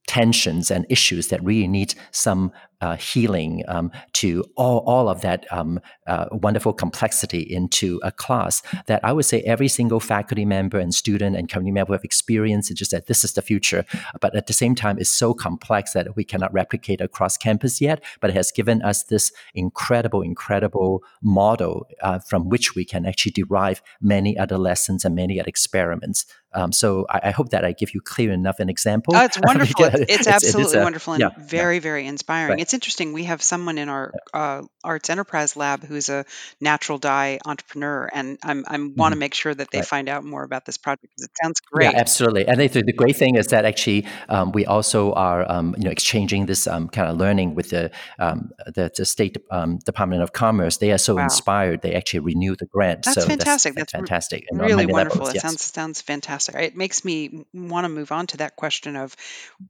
tensions 0.07 0.69
and 0.69 0.85
issues 0.89 1.27
that 1.29 1.43
really 1.43 1.67
need 1.67 1.95
some 2.11 2.51
uh, 2.81 2.95
healing 2.95 3.63
um, 3.67 3.91
to 4.13 4.43
all, 4.55 4.79
all 4.85 5.09
of 5.09 5.21
that 5.21 5.45
um, 5.51 5.79
uh, 6.07 6.25
wonderful 6.31 6.73
complexity 6.73 7.41
into 7.41 7.99
a 8.03 8.11
class 8.11 8.61
that 8.87 9.03
I 9.03 9.13
would 9.13 9.25
say 9.25 9.41
every 9.41 9.67
single 9.67 9.99
faculty 9.99 10.45
member 10.45 10.77
and 10.77 10.93
student 10.93 11.35
and 11.35 11.49
community 11.49 11.73
member 11.73 11.93
have 11.93 12.03
experienced. 12.03 12.71
It's 12.71 12.79
just 12.79 12.91
that 12.91 13.07
this 13.07 13.23
is 13.23 13.33
the 13.33 13.41
future, 13.41 13.85
but 14.21 14.35
at 14.35 14.47
the 14.47 14.53
same 14.53 14.75
time, 14.75 14.97
it's 14.99 15.09
so 15.09 15.33
complex 15.33 15.93
that 15.93 16.15
we 16.15 16.23
cannot 16.23 16.53
replicate 16.53 17.01
across 17.01 17.37
campus 17.37 17.81
yet. 17.81 18.03
But 18.19 18.31
it 18.31 18.35
has 18.35 18.51
given 18.51 18.81
us 18.81 19.03
this 19.03 19.31
incredible, 19.53 20.21
incredible 20.21 21.03
model 21.21 21.87
uh, 22.01 22.19
from 22.19 22.49
which 22.49 22.75
we 22.75 22.85
can 22.85 23.05
actually 23.05 23.31
derive 23.31 23.81
many 24.01 24.37
other 24.37 24.57
lessons 24.57 25.05
and 25.05 25.15
many 25.15 25.39
other 25.39 25.49
experiments. 25.49 26.25
Um, 26.55 26.71
so 26.71 27.05
I, 27.09 27.19
I, 27.25 27.31
hope 27.31 27.49
that 27.49 27.65
I 27.65 27.73
give 27.73 27.93
you 27.93 27.99
clear 27.99 28.31
enough 28.31 28.61
an 28.61 28.69
example. 28.69 29.13
Oh, 29.13 29.25
it's 29.25 29.37
wonderful. 29.43 29.85
it's, 29.85 30.19
it's, 30.21 30.27
absolutely 30.27 30.79
wonderful 30.79 31.13
and 31.13 31.21
yeah, 31.21 31.29
very, 31.37 31.75
yeah. 31.75 31.81
very 31.81 32.07
inspiring. 32.07 32.51
Right. 32.51 32.61
It's 32.65 32.73
interesting. 32.73 33.13
We 33.13 33.25
have 33.25 33.43
someone 33.43 33.77
in 33.77 33.89
our 33.89 34.11
uh, 34.33 34.63
arts 34.83 35.11
enterprise 35.11 35.55
lab 35.55 35.83
who's 35.83 36.09
a 36.09 36.25
natural 36.59 36.97
dye 36.97 37.37
entrepreneur, 37.45 38.09
and 38.11 38.39
I'm, 38.41 38.65
I 38.67 38.77
mm-hmm. 38.77 38.95
want 38.95 39.13
to 39.13 39.19
make 39.19 39.35
sure 39.35 39.53
that 39.53 39.69
they 39.69 39.77
right. 39.77 39.87
find 39.87 40.09
out 40.09 40.23
more 40.23 40.41
about 40.41 40.65
this 40.65 40.77
project 40.77 41.03
because 41.03 41.25
it 41.25 41.31
sounds 41.43 41.59
great. 41.59 41.91
Yeah, 41.91 41.99
absolutely. 41.99 42.47
And 42.47 42.59
the, 42.59 42.81
the 42.81 42.91
great 42.91 43.17
thing 43.17 43.35
is 43.35 43.49
that 43.49 43.65
actually 43.65 44.07
um, 44.29 44.51
we 44.51 44.65
also 44.65 45.13
are 45.13 45.45
um, 45.47 45.75
you 45.77 45.83
know 45.83 45.91
exchanging 45.91 46.47
this 46.47 46.65
um, 46.65 46.89
kind 46.89 47.07
of 47.07 47.17
learning 47.17 47.53
with 47.53 47.69
the 47.69 47.91
um, 48.17 48.49
the, 48.65 48.91
the, 48.97 49.05
State 49.05 49.37
um, 49.51 49.77
Department 49.77 50.23
of 50.23 50.33
Commerce. 50.33 50.77
They 50.77 50.91
are 50.91 50.97
so 50.97 51.17
wow. 51.17 51.25
inspired. 51.25 51.83
They 51.83 51.93
actually 51.93 52.21
renew 52.21 52.55
the 52.55 52.65
grant. 52.65 53.03
That's 53.03 53.21
so 53.21 53.27
fantastic. 53.27 53.75
That's, 53.75 53.91
that's 53.91 54.07
fantastic. 54.09 54.47
Really 54.51 54.87
wonderful. 54.87 55.25
Levels, 55.25 55.35
yes. 55.35 55.43
It 55.43 55.47
sounds 55.47 55.63
sounds 55.63 56.01
fantastic. 56.01 56.55
It 56.55 56.75
makes 56.75 57.05
me 57.05 57.45
want 57.53 57.85
to 57.85 57.89
move 57.89 58.11
on 58.11 58.25
to 58.27 58.37
that 58.37 58.55
question 58.55 58.95
of 58.95 59.15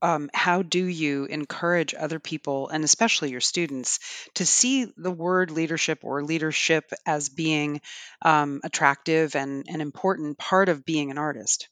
um, 0.02 0.30
how 0.34 0.62
do 0.62 0.82
you 0.82 1.26
encourage 1.26 1.94
other 1.94 2.20
people 2.20 2.70
and 2.70 2.85
especially 2.86 3.32
your 3.32 3.42
students 3.42 4.00
to 4.36 4.46
see 4.46 4.88
the 4.96 5.12
word 5.12 5.52
leadership 5.52 6.00
or 6.04 6.24
leadership 6.24 6.86
as 7.06 7.28
being 7.28 7.82
um, 8.22 8.62
attractive 8.64 9.36
and 9.36 9.66
an 9.68 9.82
important 9.82 10.38
part 10.38 10.70
of 10.70 10.86
being 10.86 11.12
an 11.12 11.18
artist? 11.18 11.68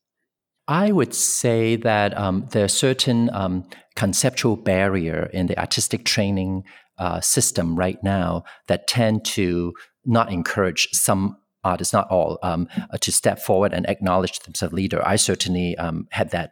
I 0.67 0.91
would 0.91 1.13
say 1.13 1.76
that 1.78 2.17
um, 2.17 2.47
there's 2.52 2.73
certain 2.73 3.30
um, 3.34 3.65
conceptual 3.95 4.56
barrier 4.56 5.30
in 5.34 5.47
the 5.47 5.58
artistic 5.58 6.06
training 6.06 6.63
uh, 6.97 7.21
system 7.21 7.76
right 7.76 8.02
now 8.04 8.43
that 8.67 8.88
tend 8.88 9.26
to 9.26 9.73
not 10.06 10.32
encourage 10.32 10.89
some 10.91 11.38
artists, 11.63 11.93
not 11.93 12.10
all, 12.10 12.39
um, 12.43 12.67
to 12.99 13.12
step 13.12 13.39
forward 13.39 13.73
and 13.73 13.88
acknowledge 13.88 14.39
themselves 14.39 14.73
leader. 14.73 15.02
I 15.06 15.15
certainly 15.15 15.78
um, 15.78 16.08
had 16.12 16.32
that 16.32 16.52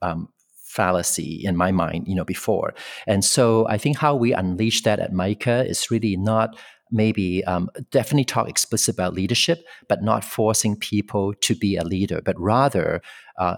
um, 0.00 0.28
fallacy 0.78 1.32
in 1.48 1.54
my 1.64 1.72
mind, 1.72 2.06
you 2.06 2.14
know, 2.14 2.28
before. 2.36 2.72
And 3.12 3.24
so 3.24 3.66
I 3.74 3.78
think 3.82 3.98
how 3.98 4.14
we 4.14 4.32
unleash 4.32 4.82
that 4.82 5.00
at 5.00 5.12
MICA 5.12 5.56
is 5.72 5.90
really 5.90 6.16
not 6.16 6.48
maybe 6.90 7.44
um, 7.52 7.68
definitely 7.90 8.24
talk 8.24 8.48
explicit 8.48 8.94
about 8.94 9.12
leadership, 9.20 9.58
but 9.88 10.02
not 10.02 10.24
forcing 10.24 10.76
people 10.76 11.34
to 11.46 11.54
be 11.64 11.76
a 11.76 11.84
leader, 11.84 12.20
but 12.24 12.36
rather 12.38 13.02
uh, 13.38 13.56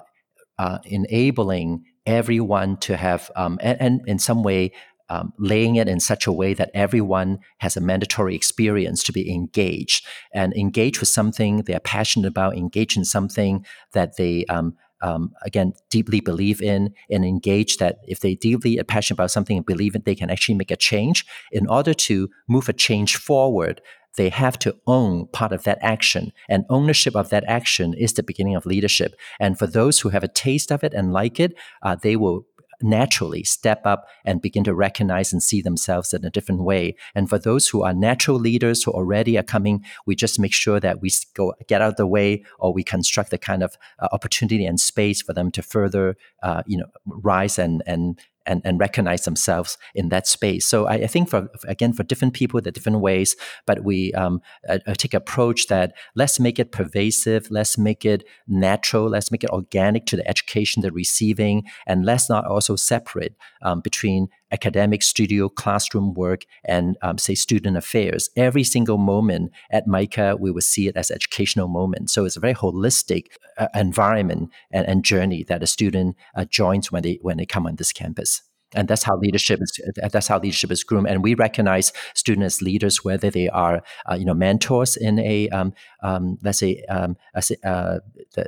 uh, 0.59 0.79
enabling 0.85 1.85
everyone 2.07 2.77
to 2.79 2.97
have, 2.97 3.31
um, 3.37 3.59
and, 3.61 3.81
and, 3.81 4.01
in 4.07 4.19
some 4.19 4.43
way, 4.43 4.73
um, 5.11 5.33
laying 5.39 5.77
it 5.77 5.89
in 5.89 6.01
such 6.01 6.27
a 6.27 6.33
way 6.33 6.55
that 6.55 6.71
everyone 6.73 7.39
has 7.59 7.77
a 7.77 7.81
mandatory 7.81 8.35
experience 8.35 9.03
to 9.03 9.13
be 9.13 9.31
engaged 9.31 10.07
and 10.33 10.55
engage 10.55 11.01
with 11.01 11.09
something 11.09 11.63
they're 11.63 11.81
passionate 11.97 12.29
about, 12.29 12.57
engage 12.57 12.97
in 12.97 13.05
something 13.05 13.65
that 13.93 14.17
they 14.17 14.45
um, 14.47 14.75
um, 15.03 15.33
again 15.43 15.73
deeply 15.91 16.21
believe 16.21 16.61
in 16.61 16.95
and 17.11 17.25
engage 17.25 17.79
that 17.79 17.99
if 18.07 18.21
they 18.21 18.35
deeply 18.35 18.79
are 18.79 18.85
passionate 18.85 19.17
about 19.17 19.31
something 19.31 19.57
and 19.57 19.67
believe 19.67 19.95
it, 19.95 20.05
they 20.05 20.15
can 20.15 20.31
actually 20.31 20.55
make 20.55 20.71
a 20.71 20.77
change. 20.77 21.25
In 21.53 21.67
order 21.67 21.95
to 21.95 22.29
move 22.49 22.69
a 22.69 22.73
change 22.73 23.17
forward, 23.17 23.81
they 24.17 24.29
have 24.29 24.59
to 24.59 24.77
own 24.87 25.27
part 25.29 25.53
of 25.53 25.63
that 25.65 25.79
action. 25.81 26.33
And 26.49 26.65
ownership 26.69 27.15
of 27.15 27.31
that 27.31 27.45
action 27.47 27.95
is 27.95 28.15
the 28.15 28.23
beginning 28.23 28.57
of 28.57 28.67
leadership. 28.67 29.15
And 29.39 29.59
for 29.59 29.67
those 29.67 30.01
who 30.01 30.09
have 30.09 30.25
a 30.25 30.29
taste 30.29 30.73
of 30.73 30.83
it 30.83 30.93
and 30.93 31.13
like 31.13 31.39
it, 31.39 31.55
uh, 31.83 31.97
they 31.97 32.17
will 32.17 32.47
naturally 32.83 33.45
step 33.45 33.83
up 33.85 34.07
and 34.25 34.43
begin 34.43 34.65
to 34.65 34.75
recognize 34.75 35.33
and 35.33 35.43
see 35.43 35.63
themselves 35.63 36.13
in 36.13 36.25
a 36.25 36.31
different 36.31 36.63
way. 36.63 36.97
And 37.15 37.29
for 37.29 37.39
those 37.39 37.69
who 37.69 37.83
are 37.83 37.93
natural 37.93 38.39
leaders 38.39 38.83
who 38.83 38.93
already 38.93 39.37
are 39.39 39.43
coming, 39.43 39.85
we 40.07 40.15
just 40.15 40.39
make 40.39 40.53
sure 40.53 40.81
that 40.81 41.01
we 41.01 41.11
go 41.35 41.55
get 41.69 41.83
out 41.83 41.91
of 41.91 41.97
the 41.97 42.07
way 42.07 42.45
or 42.59 42.73
we 42.73 42.83
construct 42.83 43.31
the 43.31 43.39
kind 43.39 43.63
of 43.63 43.77
uh, 43.99 44.09
opportunity 44.13 44.65
and 44.65 44.81
space 44.81 45.23
for 45.23 45.33
them 45.33 45.51
to 45.53 45.63
further, 45.63 46.17
uh, 46.43 46.63
you 46.67 46.77
know, 46.77 46.87
rise 47.07 47.59
and 47.59 47.83
and 47.87 48.21
and, 48.47 48.63
and 48.65 48.81
recognize 48.81 49.25
themselves 49.25 49.79
in 49.95 50.09
that 50.09 50.27
space. 50.27 50.67
So 50.67 50.87
I, 50.87 50.95
I 50.95 51.07
think 51.07 51.29
for 51.29 51.49
again 51.65 51.93
for 51.93 52.03
different 52.03 52.35
people, 52.35 52.61
the 52.61 52.73
different 52.73 53.01
ways, 53.01 53.37
but 53.67 53.85
we 53.85 54.13
um, 54.15 54.41
uh, 54.69 54.79
uh, 54.87 54.95
take 54.95 55.15
approach 55.15 55.67
that 55.69 55.93
let's 56.15 56.41
make 56.41 56.59
it 56.59 56.73
pervasive, 56.73 57.49
let's 57.51 57.79
make 57.79 58.05
it 58.05 58.25
natural, 58.49 59.09
let's 59.09 59.31
make 59.31 59.45
it 59.45 59.51
organic 59.51 60.07
to 60.07 60.17
the 60.17 60.29
education 60.29 60.83
they're 60.83 60.93
receiving, 60.93 61.65
and 61.87 62.05
let's 62.05 62.29
not 62.29 62.45
also 62.47 62.77
separate 62.77 63.35
um, 63.63 63.81
between 63.81 64.29
academic 64.53 65.03
studio 65.03 65.49
classroom 65.49 66.15
work 66.15 66.45
and 66.65 66.97
um, 67.03 67.19
say 67.19 67.35
student 67.35 67.77
affairs. 67.77 68.31
Every 68.37 68.65
single 68.65 68.99
moment 68.99 69.53
at 69.71 69.87
MICA 69.87 70.37
we 70.39 70.51
will 70.51 70.61
see 70.61 70.89
it 70.89 70.97
as 70.97 71.11
educational 71.11 71.69
moment. 71.69 72.11
So 72.11 72.25
it's 72.25 72.37
a 72.37 72.41
very 72.41 72.55
holistic 72.55 73.27
uh, 73.59 73.69
environment 73.75 74.51
and, 74.71 74.87
and, 74.87 75.05
journey 75.05 75.45
that 75.45 75.63
a 75.63 75.67
student 75.67 76.15
uh, 76.35 76.45
joins 76.45 76.93
when 76.93 77.03
they 77.03 77.19
when 77.23 77.37
they 77.37 77.47
come 77.47 77.67
on 77.67 77.77
this 77.77 77.93
campus. 77.93 78.43
And 78.75 78.87
that's 78.87 79.03
how 79.03 79.17
leadership 79.17 79.61
is 79.63 79.81
that's 80.13 80.29
how 80.29 80.39
leadership 80.39 80.71
is 80.71 80.85
groomed. 80.85 81.09
And 81.09 81.25
we 81.25 81.35
recognize 81.35 81.93
students 82.15 82.57
as 82.57 82.63
leaders 82.63 83.05
whether 83.05 83.31
they 83.31 83.49
are 83.49 83.83
uh, 84.11 84.15
you 84.15 84.25
know 84.25 84.35
mentors 84.35 84.97
in 84.97 85.19
a 85.19 85.49
um, 85.49 85.73
um, 86.03 86.39
let's 86.43 86.59
say 86.59 86.85
um, 86.89 87.17
uh, 87.35 87.99
the 88.35 88.47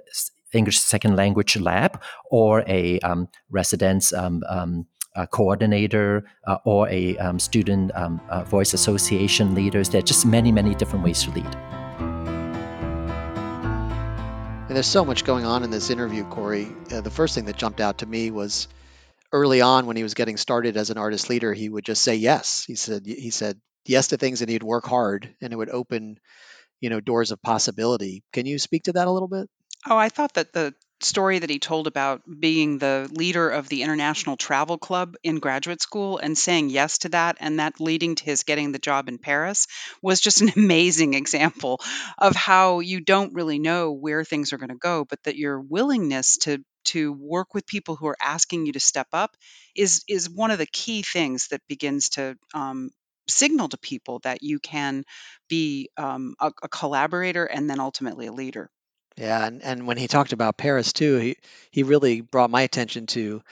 English 0.53 0.79
second 0.79 1.17
language 1.17 1.57
lab 1.57 2.01
or 2.31 2.63
a 2.67 3.01
um, 3.01 3.29
residence 3.51 4.13
a 5.15 5.27
coordinator 5.27 6.25
uh, 6.47 6.59
or 6.65 6.89
a 6.89 7.17
um, 7.19 7.39
student 7.39 7.91
um, 7.95 8.21
uh, 8.29 8.45
voice 8.45 8.75
association 8.75 9.55
leaders. 9.55 9.89
There 9.89 9.99
are 9.99 10.03
just 10.03 10.27
many, 10.27 10.53
many 10.53 10.75
different 10.75 11.05
ways 11.05 11.23
to 11.25 11.31
lead. 11.31 11.55
And 14.67 14.77
there's 14.77 14.87
so 14.87 15.05
much 15.05 15.25
going 15.25 15.45
on 15.45 15.65
in 15.65 15.71
this 15.71 15.91
interview, 15.91 16.25
Corey. 16.25 16.67
Uh, 16.91 17.03
the 17.03 17.11
first 17.11 17.35
thing 17.35 17.45
that 17.45 17.57
jumped 17.59 17.81
out 17.81 17.99
to 17.99 18.07
me 18.07 18.31
was 18.31 18.69
early 19.31 19.61
on 19.61 19.87
when 19.87 19.97
he 19.97 20.03
was 20.03 20.15
getting 20.15 20.39
started 20.39 20.77
as 20.79 20.89
an 20.89 20.97
artist 20.97 21.29
leader, 21.29 21.53
he 21.53 21.69
would 21.69 21.85
just 21.85 22.03
say 22.03 22.15
yes. 22.15 22.65
He 22.67 22.75
said 22.75 23.05
he 23.05 23.29
said 23.31 23.61
yes 23.85 24.09
to 24.09 24.17
things 24.17 24.41
and 24.41 24.51
he'd 24.51 24.63
work 24.63 24.87
hard 24.87 25.35
and 25.43 25.53
it 25.53 25.57
would 25.57 25.69
open, 25.69 26.19
you 26.81 26.89
know, 26.89 27.01
doors 27.01 27.33
of 27.33 27.43
possibility. 27.43 28.23
Can 28.33 28.47
you 28.47 28.59
speak 28.59 28.85
to 28.85 28.93
that 28.93 29.09
a 29.09 29.11
little 29.11 29.29
bit? 29.29 29.51
Oh, 29.87 29.97
I 29.97 30.09
thought 30.09 30.35
that 30.35 30.53
the 30.53 30.75
story 31.05 31.39
that 31.39 31.51
he 31.51 31.59
told 31.59 31.87
about 31.87 32.23
being 32.41 32.79
the 32.79 33.09
leader 33.13 33.49
of 33.49 33.69
the 33.69 33.83
International 33.83 34.37
Travel 34.37 34.79
Club 34.79 35.17
in 35.23 35.39
graduate 35.39 35.83
school 35.83 36.19
and 36.19 36.37
saying 36.37 36.71
yes 36.71 36.99
to 36.99 37.11
that, 37.11 37.37
and 37.41 37.59
that 37.59 37.81
leading 37.81 38.15
to 38.17 38.25
his 38.25 38.43
getting 38.45 38.73
the 38.73 38.79
job 38.79 39.09
in 39.09 39.19
Paris 39.19 39.67
was 40.03 40.21
just 40.21 40.41
an 40.41 40.53
amazing 40.57 41.15
example 41.15 41.81
of 42.19 42.35
how 42.37 42.81
you 42.81 43.01
don't 43.01 43.35
really 43.35 43.59
know 43.59 43.93
where 43.93 44.25
things 44.25 44.53
are 44.53 44.59
going 44.59 44.69
to 44.71 44.75
go, 44.77 45.05
but 45.05 45.23
that 45.25 45.37
your 45.37 45.61
willingness 45.61 46.39
to 46.39 46.59
to 46.85 47.13
work 47.13 47.55
with 47.55 47.67
people 47.67 47.95
who 47.95 48.09
are 48.09 48.17
asking 48.21 48.67
you 48.67 48.73
to 48.73 48.81
step 48.81 49.07
up 49.13 49.37
is 49.77 50.03
is 50.09 50.29
one 50.29 50.51
of 50.51 50.59
the 50.59 50.67
key 50.67 51.03
things 51.03 51.49
that 51.49 51.61
begins 51.69 52.11
to 52.11 52.37
um, 52.55 52.91
signal 53.29 53.69
to 53.69 53.79
people 53.79 54.19
that 54.21 54.43
you 54.43 54.59
can 54.59 55.05
be 55.49 55.91
um, 55.97 56.35
a, 56.41 56.53
a 56.63 56.69
collaborator 56.69 57.45
and 57.45 57.69
then 57.71 57.81
ultimately 57.81 58.27
a 58.27 58.33
leader. 58.33 58.69
Yeah, 59.17 59.47
and, 59.47 59.63
and 59.63 59.87
when 59.87 59.99
he 59.99 60.09
talked 60.09 60.33
about 60.33 60.57
Paris 60.57 60.93
too, 60.93 61.17
he, 61.19 61.37
he 61.71 61.83
really 61.83 62.21
brought 62.21 62.51
my 62.51 62.63
attention 62.63 63.07
to 63.09 63.43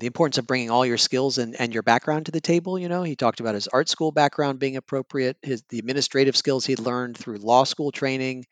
the 0.00 0.06
importance 0.06 0.38
of 0.38 0.46
bringing 0.46 0.70
all 0.70 0.86
your 0.86 0.98
skills 0.98 1.38
and, 1.38 1.56
and 1.60 1.74
your 1.74 1.82
background 1.84 2.26
to 2.26 2.32
the 2.32 2.40
table. 2.40 2.78
You 2.78 2.88
know, 2.88 3.02
he 3.02 3.16
talked 3.16 3.40
about 3.40 3.54
his 3.54 3.68
art 3.68 3.88
school 3.88 4.12
background 4.12 4.58
being 4.60 4.76
appropriate, 4.76 5.36
his 5.42 5.62
the 5.70 5.78
administrative 5.78 6.36
skills 6.36 6.66
he'd 6.66 6.80
learned 6.80 7.16
through 7.18 7.38
law 7.38 7.64
school 7.64 7.92
training, 7.92 8.46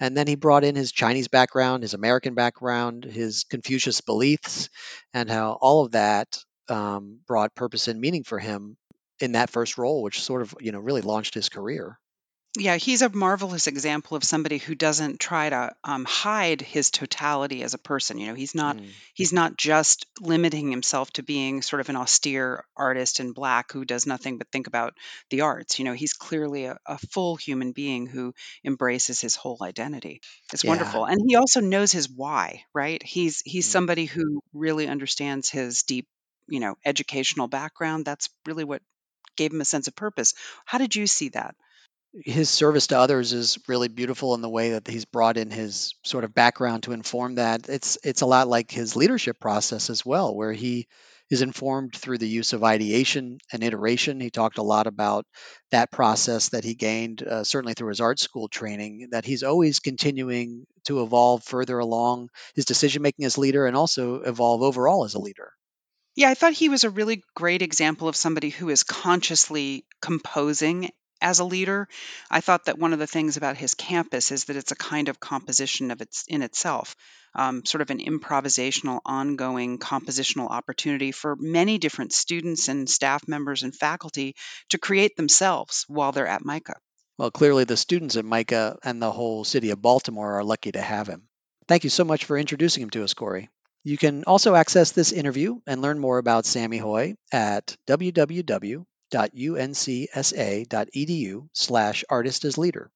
and 0.00 0.16
then 0.16 0.26
he 0.28 0.36
brought 0.36 0.64
in 0.64 0.76
his 0.76 0.92
Chinese 0.92 1.28
background, 1.28 1.82
his 1.84 1.94
American 1.94 2.34
background, 2.34 3.04
his 3.04 3.44
Confucius 3.44 4.00
beliefs, 4.02 4.70
and 5.14 5.30
how 5.30 5.58
all 5.60 5.84
of 5.84 5.92
that 5.92 6.38
um, 6.68 7.20
brought 7.26 7.54
purpose 7.56 7.88
and 7.88 8.00
meaning 8.00 8.24
for 8.24 8.38
him 8.38 8.76
in 9.20 9.32
that 9.32 9.50
first 9.50 9.78
role, 9.78 10.02
which 10.02 10.22
sort 10.22 10.42
of 10.42 10.54
you 10.60 10.72
know 10.72 10.80
really 10.80 11.02
launched 11.02 11.34
his 11.34 11.48
career. 11.48 11.98
Yeah, 12.58 12.76
he's 12.76 13.00
a 13.00 13.08
marvelous 13.08 13.66
example 13.66 14.16
of 14.16 14.24
somebody 14.24 14.58
who 14.58 14.74
doesn't 14.74 15.20
try 15.20 15.48
to 15.48 15.74
um, 15.84 16.04
hide 16.04 16.60
his 16.60 16.90
totality 16.90 17.62
as 17.62 17.72
a 17.74 17.78
person. 17.78 18.18
You 18.18 18.26
know, 18.26 18.34
he's 18.34 18.54
not 18.54 18.78
Mm. 18.80 19.00
he's 19.14 19.32
not 19.32 19.56
just 19.56 20.04
limiting 20.20 20.70
himself 20.70 21.10
to 21.14 21.22
being 21.22 21.62
sort 21.62 21.80
of 21.80 21.88
an 21.88 21.96
austere 21.96 22.64
artist 22.76 23.20
in 23.20 23.32
black 23.32 23.72
who 23.72 23.86
does 23.86 24.06
nothing 24.06 24.36
but 24.36 24.48
think 24.52 24.66
about 24.66 24.94
the 25.30 25.40
arts. 25.42 25.78
You 25.78 25.86
know, 25.86 25.94
he's 25.94 26.12
clearly 26.12 26.66
a, 26.66 26.76
a 26.86 26.98
full 26.98 27.36
human 27.36 27.72
being 27.72 28.06
who 28.06 28.34
embraces 28.64 29.20
his 29.20 29.34
whole 29.34 29.58
identity. 29.62 30.20
It's 30.52 30.62
Yeah. 30.62 30.66
wonderful, 30.66 31.06
and 31.06 31.20
he 31.26 31.36
also 31.36 31.60
knows 31.60 31.90
his 31.92 32.10
why. 32.10 32.64
Right? 32.74 33.02
He's 33.02 33.40
he's 33.46 33.66
Mm. 33.66 33.68
somebody 33.68 34.04
who 34.04 34.40
really 34.52 34.88
understands 34.88 35.48
his 35.48 35.84
deep, 35.84 36.06
you 36.48 36.60
know, 36.60 36.76
educational 36.84 37.48
background. 37.48 38.04
That's 38.04 38.28
really 38.46 38.64
what 38.64 38.82
gave 39.36 39.52
him 39.52 39.60
a 39.60 39.64
sense 39.64 39.88
of 39.88 39.96
purpose. 39.96 40.34
How 40.66 40.78
did 40.78 40.94
you 40.96 41.06
see 41.06 41.30
that? 41.30 41.54
His 42.12 42.50
service 42.50 42.88
to 42.88 42.98
others 42.98 43.32
is 43.32 43.58
really 43.68 43.88
beautiful 43.88 44.34
in 44.34 44.42
the 44.42 44.48
way 44.48 44.70
that 44.70 44.86
he's 44.86 45.04
brought 45.04 45.36
in 45.36 45.50
his 45.50 45.94
sort 46.04 46.24
of 46.24 46.34
background 46.34 46.82
to 46.84 46.92
inform 46.92 47.36
that. 47.36 47.68
It's 47.68 47.98
it's 48.04 48.20
a 48.20 48.26
lot 48.26 48.48
like 48.48 48.70
his 48.70 48.96
leadership 48.96 49.40
process 49.40 49.88
as 49.90 50.04
well, 50.04 50.34
where 50.34 50.52
he 50.52 50.86
is 51.30 51.40
informed 51.40 51.96
through 51.96 52.18
the 52.18 52.28
use 52.28 52.52
of 52.52 52.62
ideation 52.62 53.38
and 53.50 53.64
iteration. 53.64 54.20
He 54.20 54.28
talked 54.28 54.58
a 54.58 54.62
lot 54.62 54.86
about 54.86 55.24
that 55.70 55.90
process 55.90 56.50
that 56.50 56.64
he 56.64 56.74
gained, 56.74 57.22
uh, 57.22 57.44
certainly 57.44 57.72
through 57.72 57.88
his 57.88 58.02
art 58.02 58.20
school 58.20 58.48
training, 58.48 59.08
that 59.12 59.24
he's 59.24 59.42
always 59.42 59.80
continuing 59.80 60.66
to 60.84 61.02
evolve 61.02 61.42
further 61.44 61.78
along 61.78 62.28
his 62.54 62.66
decision 62.66 63.00
making 63.00 63.24
as 63.24 63.38
leader 63.38 63.66
and 63.66 63.76
also 63.76 64.16
evolve 64.16 64.62
overall 64.62 65.04
as 65.06 65.14
a 65.14 65.18
leader. 65.18 65.52
Yeah, 66.14 66.28
I 66.28 66.34
thought 66.34 66.52
he 66.52 66.68
was 66.68 66.84
a 66.84 66.90
really 66.90 67.22
great 67.34 67.62
example 67.62 68.08
of 68.08 68.16
somebody 68.16 68.50
who 68.50 68.68
is 68.68 68.82
consciously 68.82 69.86
composing 70.02 70.90
as 71.22 71.38
a 71.38 71.44
leader. 71.44 71.88
I 72.30 72.40
thought 72.40 72.66
that 72.66 72.78
one 72.78 72.92
of 72.92 72.98
the 72.98 73.06
things 73.06 73.36
about 73.36 73.56
his 73.56 73.74
campus 73.74 74.30
is 74.30 74.44
that 74.44 74.56
it's 74.56 74.72
a 74.72 74.76
kind 74.76 75.08
of 75.08 75.20
composition 75.20 75.90
of 75.90 76.02
its 76.02 76.24
in 76.28 76.42
itself, 76.42 76.94
um, 77.34 77.64
sort 77.64 77.80
of 77.80 77.90
an 77.90 78.00
improvisational, 78.00 79.00
ongoing 79.06 79.78
compositional 79.78 80.50
opportunity 80.50 81.12
for 81.12 81.36
many 81.36 81.78
different 81.78 82.12
students 82.12 82.68
and 82.68 82.90
staff 82.90 83.26
members 83.26 83.62
and 83.62 83.74
faculty 83.74 84.34
to 84.70 84.78
create 84.78 85.16
themselves 85.16 85.84
while 85.88 86.12
they're 86.12 86.26
at 86.26 86.44
MICA. 86.44 86.74
Well, 87.18 87.30
clearly 87.30 87.64
the 87.64 87.76
students 87.76 88.16
at 88.16 88.24
MICA 88.24 88.78
and 88.82 89.00
the 89.00 89.12
whole 89.12 89.44
city 89.44 89.70
of 89.70 89.80
Baltimore 89.80 90.38
are 90.38 90.44
lucky 90.44 90.72
to 90.72 90.82
have 90.82 91.06
him. 91.06 91.28
Thank 91.68 91.84
you 91.84 91.90
so 91.90 92.04
much 92.04 92.24
for 92.24 92.36
introducing 92.36 92.82
him 92.82 92.90
to 92.90 93.04
us, 93.04 93.14
Corey. 93.14 93.48
You 93.84 93.96
can 93.96 94.24
also 94.24 94.54
access 94.54 94.92
this 94.92 95.12
interview 95.12 95.60
and 95.66 95.82
learn 95.82 95.98
more 95.98 96.18
about 96.18 96.46
Sammy 96.46 96.78
Hoi 96.78 97.14
at 97.32 97.76
www 97.88 98.84
www.uncsa.edu 99.12 100.68
slash 101.52 102.04
artist 102.08 102.44
as 102.44 102.58
leader. 102.58 102.90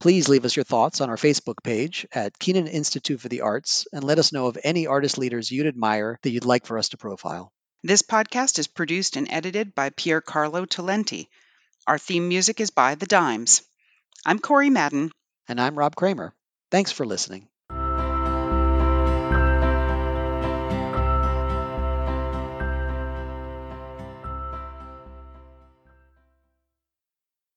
Please 0.00 0.28
leave 0.28 0.44
us 0.44 0.56
your 0.56 0.64
thoughts 0.64 1.00
on 1.00 1.10
our 1.10 1.16
Facebook 1.16 1.62
page 1.62 2.06
at 2.12 2.38
Kenan 2.38 2.66
Institute 2.66 3.20
for 3.20 3.28
the 3.28 3.42
Arts 3.42 3.86
and 3.92 4.02
let 4.02 4.18
us 4.18 4.32
know 4.32 4.46
of 4.46 4.58
any 4.64 4.86
artist 4.86 5.18
leaders 5.18 5.50
you'd 5.50 5.66
admire 5.66 6.18
that 6.22 6.30
you'd 6.30 6.44
like 6.44 6.66
for 6.66 6.76
us 6.78 6.88
to 6.88 6.96
profile. 6.96 7.52
This 7.84 8.02
podcast 8.02 8.58
is 8.58 8.66
produced 8.66 9.16
and 9.16 9.28
edited 9.30 9.74
by 9.74 9.90
Pier 9.90 10.20
Carlo 10.20 10.64
Talenti. 10.66 11.28
Our 11.86 11.98
theme 11.98 12.28
music 12.28 12.60
is 12.60 12.70
by 12.70 12.94
The 12.96 13.06
Dimes. 13.06 13.62
I'm 14.24 14.38
Corey 14.38 14.70
Madden. 14.70 15.10
And 15.48 15.60
I'm 15.60 15.76
Rob 15.76 15.94
Kramer. 15.96 16.34
Thanks 16.70 16.92
for 16.92 17.04
listening. 17.04 17.48